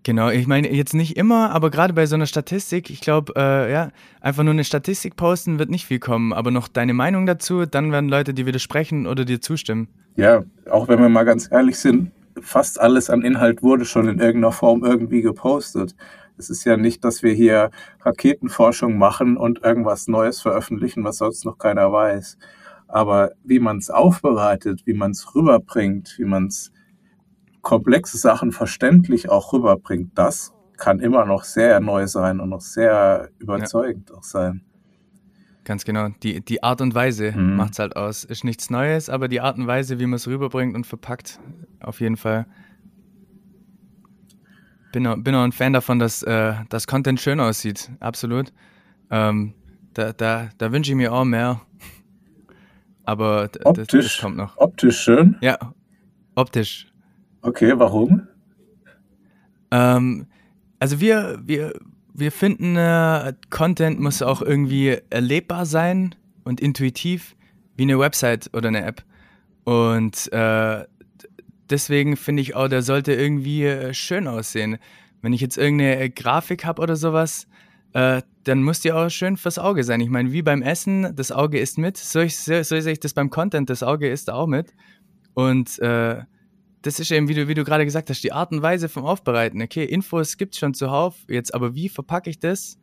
Genau, 0.04 0.30
ich 0.30 0.48
meine 0.48 0.72
jetzt 0.72 0.94
nicht 0.94 1.18
immer, 1.18 1.52
aber 1.52 1.70
gerade 1.70 1.94
bei 1.94 2.06
so 2.06 2.16
einer 2.16 2.26
Statistik, 2.26 2.90
ich 2.90 3.02
glaube, 3.02 3.34
äh, 3.36 3.72
ja, 3.72 3.90
einfach 4.22 4.44
nur 4.44 4.54
eine 4.54 4.64
Statistik 4.64 5.18
posten 5.18 5.60
wird 5.60 5.70
nicht 5.70 5.86
viel 5.86 6.00
kommen, 6.00 6.32
aber 6.32 6.52
noch 6.52 6.70
deine 6.70 6.94
Meinung 6.94 7.26
dazu, 7.26 7.66
dann 7.66 7.92
werden 7.92 8.10
Leute 8.10 8.34
dir 8.34 8.46
widersprechen 8.46 9.08
oder 9.08 9.26
dir 9.26 9.42
zustimmen. 9.42 9.90
Ja, 10.16 10.44
auch 10.70 10.88
wenn 10.88 11.02
wir 11.02 11.10
mal 11.10 11.26
ganz 11.26 11.50
ehrlich 11.52 11.78
sind, 11.78 12.12
fast 12.42 12.80
alles 12.80 13.10
an 13.10 13.24
Inhalt 13.24 13.62
wurde 13.62 13.84
schon 13.84 14.08
in 14.08 14.20
irgendeiner 14.20 14.54
Form 14.54 14.84
irgendwie 14.84 15.22
gepostet. 15.22 15.96
Es 16.38 16.50
ist 16.50 16.64
ja 16.64 16.78
nicht, 16.78 17.04
dass 17.04 17.22
wir 17.22 17.34
hier 17.34 17.70
Raketenforschung 18.02 18.98
machen 18.98 19.36
und 19.36 19.64
irgendwas 19.64 20.08
Neues 20.08 20.40
veröffentlichen, 20.40 21.04
was 21.04 21.18
sonst 21.18 21.44
noch 21.44 21.58
keiner 21.58 21.92
weiß. 21.92 22.38
Aber 22.88 23.32
wie 23.44 23.60
man 23.60 23.78
es 23.78 23.90
aufbereitet, 23.90 24.84
wie 24.86 24.94
man 24.94 25.12
es 25.12 25.36
rüberbringt, 25.36 26.16
wie 26.18 26.26
man 26.26 26.48
es 26.48 26.72
komplexe 27.70 28.18
Sachen 28.18 28.52
verständlich 28.52 29.30
auch 29.30 29.54
rüberbringt, 29.54 30.18
das 30.18 30.54
kann 30.76 31.00
immer 31.00 31.26
noch 31.26 31.44
sehr 31.44 31.80
neu 31.80 32.08
sein 32.08 32.40
und 32.40 32.50
noch 32.50 32.62
sehr 32.62 33.30
überzeugend 33.38 34.10
ja. 34.10 34.16
auch 34.16 34.24
sein. 34.24 34.64
Ganz 35.66 35.86
genau. 35.86 36.08
Die, 36.24 36.44
die 36.44 36.64
Art 36.64 36.82
und 36.82 36.96
Weise 36.96 37.32
mhm. 37.32 37.58
macht 37.58 37.74
es 37.74 37.80
halt 37.80 37.96
aus. 37.96 38.24
Ist 38.24 38.44
nichts 38.44 38.72
Neues, 38.72 39.08
aber 39.08 39.28
die 39.28 39.40
Art 39.40 39.60
und 39.60 39.68
Weise, 39.68 40.00
wie 40.00 40.08
man 40.08 40.16
es 40.16 40.28
rüberbringt 40.28 40.74
und 40.74 40.88
verpackt, 40.88 41.40
auf 41.80 42.02
jeden 42.02 42.18
Fall. 42.18 42.48
Bin 44.92 45.06
auch, 45.06 45.18
bin 45.18 45.36
auch 45.36 45.44
ein 45.44 45.52
Fan 45.52 45.74
davon, 45.74 46.00
dass 46.00 46.24
äh, 46.24 46.54
das 46.70 46.88
Content 46.88 47.22
schön 47.22 47.40
aussieht. 47.40 47.92
Absolut. 48.00 48.52
Ähm, 49.12 49.54
da 49.94 50.12
da, 50.14 50.50
da 50.58 50.72
wünsche 50.72 50.92
ich 50.92 50.98
mir 50.98 51.14
auch 51.14 51.24
mehr. 51.24 51.62
Aber 53.04 53.48
optisch, 53.64 53.88
das, 53.92 54.06
das 54.06 54.18
kommt 54.18 54.38
noch. 54.38 54.58
Optisch 54.58 55.02
schön? 55.02 55.38
Ja, 55.42 55.60
optisch. 56.34 56.89
Okay, 57.42 57.74
warum? 57.76 58.28
Ähm, 59.72 60.28
also 60.80 61.00
wir, 61.00 61.40
wir, 61.44 61.74
wir 62.14 62.32
finden, 62.32 62.76
äh, 62.76 63.34
Content 63.50 64.00
muss 64.00 64.22
auch 64.22 64.42
irgendwie 64.42 64.98
erlebbar 65.10 65.66
sein 65.66 66.16
und 66.44 66.60
intuitiv, 66.60 67.36
wie 67.76 67.84
eine 67.84 68.00
Website 68.00 68.50
oder 68.54 68.68
eine 68.68 68.84
App. 68.84 69.04
Und 69.64 70.32
äh, 70.34 70.86
deswegen 71.70 72.18
finde 72.18 72.42
ich 72.42 72.56
auch, 72.56 72.68
der 72.68 72.82
sollte 72.82 73.14
irgendwie 73.14 73.66
äh, 73.66 73.94
schön 73.94 74.28
aussehen. 74.28 74.78
Wenn 75.22 75.34
ich 75.34 75.42
jetzt 75.42 75.58
irgendeine 75.58 76.10
Grafik 76.10 76.66
habe 76.66 76.82
oder 76.82 76.96
sowas, 76.96 77.48
äh, 77.94 78.22
dann 78.44 78.64
muss 78.64 78.82
die 78.82 78.92
auch 78.92 79.10
schön 79.10 79.38
fürs 79.38 79.60
Auge 79.60 79.84
sein. 79.84 80.02
Ich 80.02 80.10
meine, 80.10 80.32
wie 80.32 80.42
beim 80.42 80.62
Essen, 80.62 81.16
das 81.16 81.32
Auge 81.32 81.60
ist 81.60 81.78
mit, 81.78 81.98
so, 81.98 82.20
ich, 82.20 82.38
so, 82.38 82.62
so 82.64 82.80
sehe 82.80 82.94
ich 82.94 83.00
das 83.00 83.14
beim 83.14 83.30
Content, 83.30 83.70
das 83.70 83.84
Auge 83.84 84.10
ist 84.10 84.30
auch 84.30 84.48
mit. 84.48 84.74
Und 85.34 85.80
äh, 85.80 86.24
das 86.82 87.00
ist 87.00 87.12
eben, 87.12 87.28
wie 87.28 87.34
du, 87.34 87.48
wie 87.48 87.54
du 87.54 87.64
gerade 87.64 87.86
gesagt 87.86 88.10
hast, 88.10 88.24
die 88.24 88.32
Art 88.32 88.52
und 88.52 88.62
Weise 88.62 88.90
vom 88.90 89.06
Aufbereiten. 89.06 89.62
Okay, 89.62 89.84
Infos 89.84 90.38
gibt 90.38 90.54
es 90.54 90.60
schon 90.60 90.74
zuhauf, 90.74 91.16
jetzt 91.28 91.54
aber 91.54 91.76
wie 91.76 91.90
verpacke 91.90 92.30
ich 92.30 92.40
das 92.40 92.80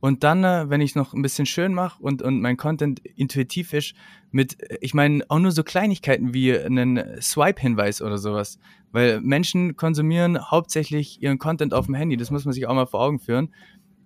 Und 0.00 0.24
dann, 0.24 0.44
äh, 0.44 0.68
wenn 0.68 0.80
ich 0.80 0.94
noch 0.94 1.14
ein 1.14 1.22
bisschen 1.22 1.46
schön 1.46 1.72
mache 1.72 2.02
und, 2.02 2.22
und 2.22 2.40
mein 2.40 2.56
Content 2.56 3.00
intuitiv 3.00 3.72
ist, 3.72 3.94
mit, 4.30 4.58
ich 4.80 4.94
meine, 4.94 5.24
auch 5.28 5.38
nur 5.38 5.52
so 5.52 5.64
Kleinigkeiten 5.64 6.34
wie 6.34 6.56
einen 6.58 7.20
Swipe-Hinweis 7.20 8.02
oder 8.02 8.18
sowas. 8.18 8.58
Weil 8.92 9.20
Menschen 9.20 9.76
konsumieren 9.76 10.50
hauptsächlich 10.50 11.22
ihren 11.22 11.38
Content 11.38 11.72
auf 11.72 11.86
dem 11.86 11.94
Handy. 11.94 12.16
Das 12.16 12.30
muss 12.30 12.44
man 12.44 12.52
sich 12.52 12.66
auch 12.66 12.74
mal 12.74 12.86
vor 12.86 13.00
Augen 13.00 13.18
führen. 13.18 13.54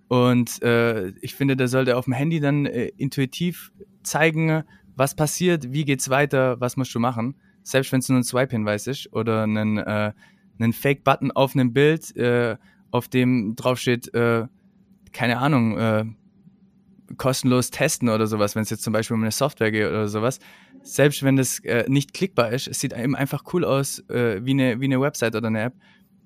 Und 0.07 0.61
äh, 0.61 1.09
ich 1.21 1.35
finde, 1.35 1.55
der 1.55 1.67
sollte 1.67 1.97
auf 1.97 2.05
dem 2.05 2.13
Handy 2.13 2.39
dann 2.39 2.65
äh, 2.65 2.87
intuitiv 2.97 3.71
zeigen, 4.03 4.63
was 4.95 5.15
passiert, 5.15 5.71
wie 5.71 5.85
geht's 5.85 6.09
weiter, 6.09 6.59
was 6.59 6.77
musst 6.77 6.93
du 6.93 6.99
machen. 6.99 7.35
Selbst 7.63 7.91
wenn 7.91 7.99
es 7.99 8.09
nur 8.09 8.19
ein 8.19 8.23
Swipe-Hinweis 8.23 8.87
ist 8.87 9.13
oder 9.13 9.43
einen, 9.43 9.77
äh, 9.77 10.13
einen 10.59 10.73
Fake-Button 10.73 11.31
auf 11.31 11.55
einem 11.55 11.73
Bild, 11.73 12.15
äh, 12.15 12.57
auf 12.91 13.07
dem 13.07 13.55
draufsteht, 13.55 14.13
äh, 14.13 14.47
keine 15.11 15.37
Ahnung, 15.39 15.77
äh, 15.77 16.05
kostenlos 17.17 17.71
testen 17.71 18.09
oder 18.09 18.27
sowas, 18.27 18.55
wenn 18.55 18.63
es 18.63 18.69
jetzt 18.69 18.83
zum 18.83 18.93
Beispiel 18.93 19.15
um 19.15 19.21
eine 19.21 19.31
Software 19.31 19.71
geht 19.71 19.87
oder 19.87 20.07
sowas. 20.07 20.39
Selbst 20.81 21.23
wenn 21.23 21.35
das 21.35 21.59
äh, 21.59 21.85
nicht 21.87 22.13
klickbar 22.13 22.51
ist, 22.51 22.67
es 22.67 22.79
sieht 22.79 22.93
eben 22.93 23.15
einfach 23.15 23.43
cool 23.53 23.65
aus, 23.65 23.99
äh, 24.09 24.43
wie, 24.43 24.51
eine, 24.51 24.79
wie 24.79 24.85
eine 24.85 25.01
Website 25.01 25.35
oder 25.35 25.47
eine 25.47 25.61
App. 25.61 25.73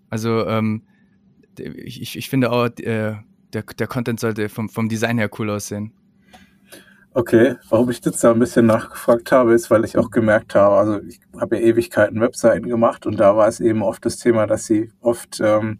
Also 0.09 0.47
ähm, 0.47 0.83
ich, 1.57 2.15
ich 2.17 2.29
finde 2.29 2.51
auch, 2.51 2.65
äh, 2.65 3.15
der, 3.53 3.63
der 3.63 3.87
Content 3.87 4.19
sollte 4.19 4.49
vom, 4.49 4.69
vom 4.69 4.89
Design 4.89 5.17
her 5.17 5.29
cool 5.39 5.49
aussehen. 5.49 5.91
Okay, 7.17 7.55
warum 7.69 7.89
ich 7.91 8.03
jetzt 8.03 8.21
da 8.25 8.31
ein 8.31 8.39
bisschen 8.39 8.65
nachgefragt 8.65 9.31
habe, 9.31 9.53
ist, 9.53 9.71
weil 9.71 9.85
ich 9.85 9.97
auch 9.97 10.11
gemerkt 10.11 10.53
habe, 10.53 10.75
also 10.75 11.01
ich 11.01 11.21
habe 11.39 11.55
ja 11.55 11.61
Ewigkeiten 11.61 12.19
Webseiten 12.19 12.67
gemacht 12.67 13.05
und 13.05 13.17
da 13.21 13.37
war 13.37 13.47
es 13.47 13.61
eben 13.61 13.83
oft 13.83 14.05
das 14.05 14.17
Thema, 14.17 14.47
dass 14.47 14.65
sie 14.65 14.91
oft 14.99 15.39
ähm, 15.39 15.79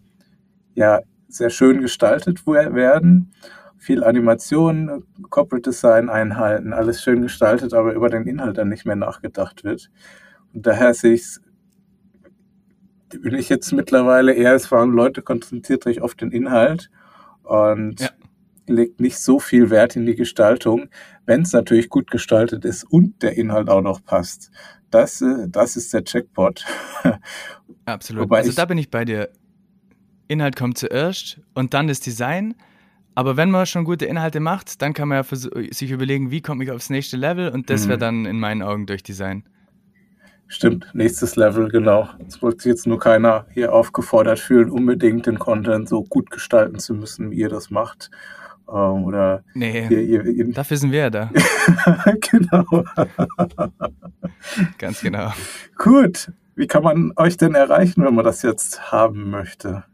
ja 0.74 1.02
sehr 1.28 1.50
schön 1.50 1.82
gestaltet 1.82 2.46
werden, 2.46 3.34
viel 3.76 4.02
Animation, 4.02 5.04
Corporate 5.28 5.68
Design 5.68 6.08
einhalten, 6.08 6.72
alles 6.72 7.02
schön 7.02 7.20
gestaltet, 7.20 7.74
aber 7.74 7.92
über 7.92 8.08
den 8.08 8.26
Inhalt 8.26 8.56
dann 8.56 8.70
nicht 8.70 8.86
mehr 8.86 8.96
nachgedacht 8.96 9.62
wird. 9.62 9.90
Und 10.54 10.66
daher 10.66 10.94
sehe 10.94 11.12
ich 11.12 11.20
es, 11.20 11.42
bin 13.10 13.34
ich 13.34 13.50
jetzt 13.50 13.72
mittlerweile 13.72 14.32
eher, 14.32 14.54
es 14.54 14.72
waren 14.72 14.92
Leute, 14.92 15.20
konzentriert 15.20 15.86
euch 15.86 16.00
auf 16.00 16.14
den 16.14 16.32
Inhalt 16.32 16.90
und 17.42 18.00
ja. 18.00 18.08
Legt 18.68 19.00
nicht 19.00 19.18
so 19.18 19.38
viel 19.38 19.70
Wert 19.70 19.96
in 19.96 20.06
die 20.06 20.14
Gestaltung, 20.14 20.88
wenn 21.24 21.42
es 21.42 21.52
natürlich 21.52 21.88
gut 21.88 22.10
gestaltet 22.10 22.64
ist 22.64 22.84
und 22.84 23.22
der 23.22 23.36
Inhalt 23.36 23.68
auch 23.68 23.82
noch 23.82 24.04
passt. 24.04 24.50
Das, 24.90 25.20
äh, 25.20 25.48
das 25.48 25.76
ist 25.76 25.92
der 25.92 26.04
Checkpot. 26.04 26.64
Absolut. 27.84 28.24
Wobei 28.24 28.38
also 28.38 28.52
da 28.52 28.64
bin 28.64 28.78
ich 28.78 28.90
bei 28.90 29.04
dir. 29.04 29.30
Inhalt 30.28 30.56
kommt 30.56 30.78
zuerst 30.78 31.40
und 31.54 31.74
dann 31.74 31.86
das 31.86 32.00
Design. 32.00 32.54
Aber 33.14 33.36
wenn 33.36 33.50
man 33.50 33.64
schon 33.64 33.84
gute 33.84 34.04
Inhalte 34.04 34.40
macht, 34.40 34.82
dann 34.82 34.92
kann 34.92 35.08
man 35.08 35.24
ja 35.24 35.36
sich 35.70 35.90
überlegen, 35.90 36.30
wie 36.30 36.42
komme 36.42 36.64
ich 36.64 36.70
aufs 36.70 36.90
nächste 36.90 37.16
Level 37.16 37.48
und 37.48 37.70
das 37.70 37.84
mhm. 37.84 37.88
wäre 37.88 37.98
dann 37.98 38.26
in 38.26 38.38
meinen 38.38 38.62
Augen 38.62 38.86
durch 38.86 39.02
Design. 39.02 39.44
Stimmt, 40.48 40.86
nächstes 40.92 41.34
Level, 41.34 41.68
genau. 41.68 42.08
Es 42.26 42.40
wollte 42.40 42.62
sich 42.62 42.70
jetzt 42.70 42.86
nur 42.86 43.00
keiner 43.00 43.46
hier 43.52 43.72
aufgefordert 43.72 44.38
fühlen, 44.38 44.70
unbedingt 44.70 45.26
den 45.26 45.38
Content 45.38 45.88
so 45.88 46.04
gut 46.04 46.30
gestalten 46.30 46.78
zu 46.78 46.94
müssen, 46.94 47.32
wie 47.32 47.36
ihr 47.36 47.48
das 47.48 47.70
macht. 47.70 48.10
Ähm, 48.68 49.04
oder 49.04 49.44
nee, 49.54 49.86
ihr, 49.88 50.00
ihr, 50.00 50.24
ihr, 50.26 50.52
dafür 50.52 50.76
sind 50.76 50.92
wir 50.92 51.00
ja 51.00 51.10
da. 51.10 51.30
genau. 52.30 52.64
Ganz 54.78 55.00
genau. 55.00 55.32
Gut. 55.76 56.32
Wie 56.56 56.66
kann 56.66 56.82
man 56.82 57.12
euch 57.16 57.36
denn 57.36 57.54
erreichen, 57.54 58.02
wenn 58.02 58.14
man 58.14 58.24
das 58.24 58.42
jetzt 58.42 58.90
haben 58.90 59.30
möchte? 59.30 59.84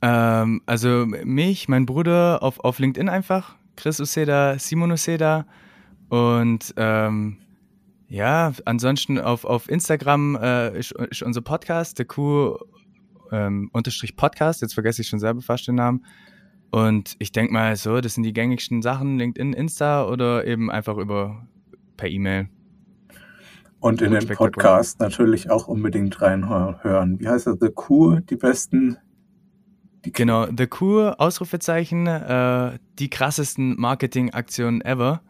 Ähm, 0.00 0.62
also 0.64 1.06
mich, 1.06 1.68
mein 1.68 1.86
Bruder 1.86 2.42
auf, 2.42 2.60
auf 2.60 2.78
LinkedIn 2.78 3.08
einfach, 3.08 3.56
Chris 3.76 3.98
Uceda, 3.98 4.58
Simon 4.58 4.92
Uceda 4.92 5.44
und 6.08 6.72
ähm, 6.76 7.38
ja, 8.08 8.52
ansonsten 8.64 9.18
auf, 9.18 9.44
auf 9.44 9.68
Instagram 9.68 10.36
äh, 10.36 10.78
ist, 10.78 10.92
ist 10.92 11.22
unser 11.22 11.40
Podcast, 11.40 11.98
der 11.98 12.06
Q 12.06 12.56
ähm, 13.32 13.68
unterstrich 13.72 14.14
Podcast, 14.14 14.62
jetzt 14.62 14.74
vergesse 14.74 15.02
ich 15.02 15.08
schon 15.08 15.18
selber 15.18 15.42
fast 15.42 15.66
den 15.66 15.74
Namen. 15.74 16.06
Und 16.70 17.16
ich 17.18 17.32
denke 17.32 17.52
mal 17.52 17.76
so, 17.76 18.00
das 18.00 18.14
sind 18.14 18.24
die 18.24 18.32
gängigsten 18.32 18.82
Sachen, 18.82 19.18
LinkedIn, 19.18 19.52
Insta 19.52 20.06
oder 20.06 20.46
eben 20.46 20.70
einfach 20.70 20.96
über 20.96 21.46
per 21.96 22.08
E-Mail. 22.08 22.48
Und 23.80 24.02
in 24.02 24.12
den 24.12 24.26
Podcast 24.26 25.00
natürlich 25.00 25.50
auch 25.50 25.68
unbedingt 25.68 26.20
reinhören. 26.20 27.20
Wie 27.20 27.28
heißt 27.28 27.46
das? 27.46 27.58
The 27.60 27.70
Q, 27.70 28.20
die 28.20 28.36
besten 28.36 28.98
die 30.06 30.12
genau, 30.12 30.46
The 30.46 30.68
Kur, 30.68 31.16
Ausrufezeichen, 31.18 32.06
äh, 32.06 32.78
die 33.00 33.10
krassesten 33.10 33.74
Marketingaktionen 33.76 34.80
ever. 34.80 35.20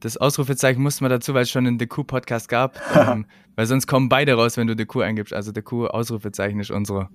Das 0.00 0.18
Ausrufezeichen 0.18 0.82
musste 0.82 1.04
man 1.04 1.10
dazu, 1.10 1.32
weil 1.32 1.44
es 1.44 1.50
schon 1.50 1.66
einen 1.66 1.78
The 1.78 1.86
Coup 1.86 2.06
Podcast 2.06 2.50
gab, 2.50 2.78
ähm, 2.94 3.24
weil 3.56 3.64
sonst 3.64 3.86
kommen 3.86 4.10
beide 4.10 4.34
raus, 4.34 4.58
wenn 4.58 4.66
du 4.66 4.74
The 4.76 4.84
Coup 4.84 5.00
eingibst. 5.00 5.32
Also 5.32 5.52
The 5.54 5.62
Coup 5.62 5.86
Ausrufezeichen 5.86 6.60
ist 6.60 6.70
unsere. 6.70 7.08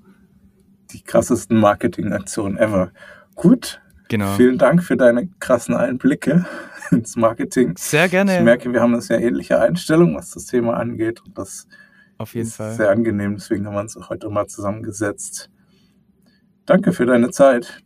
Die 0.94 1.04
krassesten 1.04 1.60
Marketingaktionen 1.60 2.58
ever. 2.58 2.92
Gut. 3.36 3.82
Genau. 4.08 4.34
Vielen 4.36 4.58
Dank 4.58 4.84
für 4.84 4.98
deine 4.98 5.28
krassen 5.40 5.76
Einblicke 5.76 6.46
ins 6.92 7.16
Marketing. 7.16 7.74
Sehr 7.78 8.08
gerne. 8.10 8.38
Ich 8.38 8.44
merke, 8.44 8.72
wir 8.72 8.82
haben 8.82 8.94
eine 8.94 9.02
sehr 9.02 9.20
ähnliche 9.22 9.60
Einstellung, 9.60 10.16
was 10.16 10.32
das 10.32 10.46
Thema 10.46 10.76
angeht. 10.76 11.22
Und 11.26 11.38
das 11.38 11.68
Auf 12.18 12.34
jeden 12.36 12.48
ist 12.48 12.56
Fall. 12.56 12.74
sehr 12.74 12.90
angenehm. 12.90 13.36
Deswegen 13.36 13.66
haben 13.66 13.74
wir 13.74 13.82
uns 13.82 13.98
heute 14.10 14.30
mal 14.30 14.48
zusammengesetzt. 14.48 15.50
Danke 16.66 16.94
für 16.94 17.06
deine 17.06 17.32
Zeit. 17.32 17.82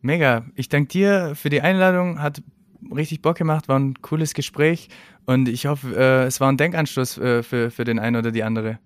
Mega. 0.00 0.44
Ich 0.54 0.68
danke 0.68 0.88
dir 0.88 1.32
für 1.34 1.50
die 1.50 1.60
Einladung. 1.60 2.20
Hat 2.20 2.42
richtig 2.94 3.22
Bock 3.22 3.36
gemacht, 3.36 3.68
war 3.68 3.78
ein 3.78 3.94
cooles 4.02 4.34
Gespräch 4.34 4.88
und 5.26 5.48
ich 5.48 5.66
hoffe, 5.66 5.94
äh, 5.96 6.24
es 6.26 6.40
war 6.40 6.50
ein 6.50 6.56
Denkanstoß 6.56 7.18
äh, 7.18 7.42
für, 7.42 7.70
für 7.70 7.84
den 7.84 7.98
einen 7.98 8.16
oder 8.16 8.30
die 8.30 8.42
andere. 8.44 8.78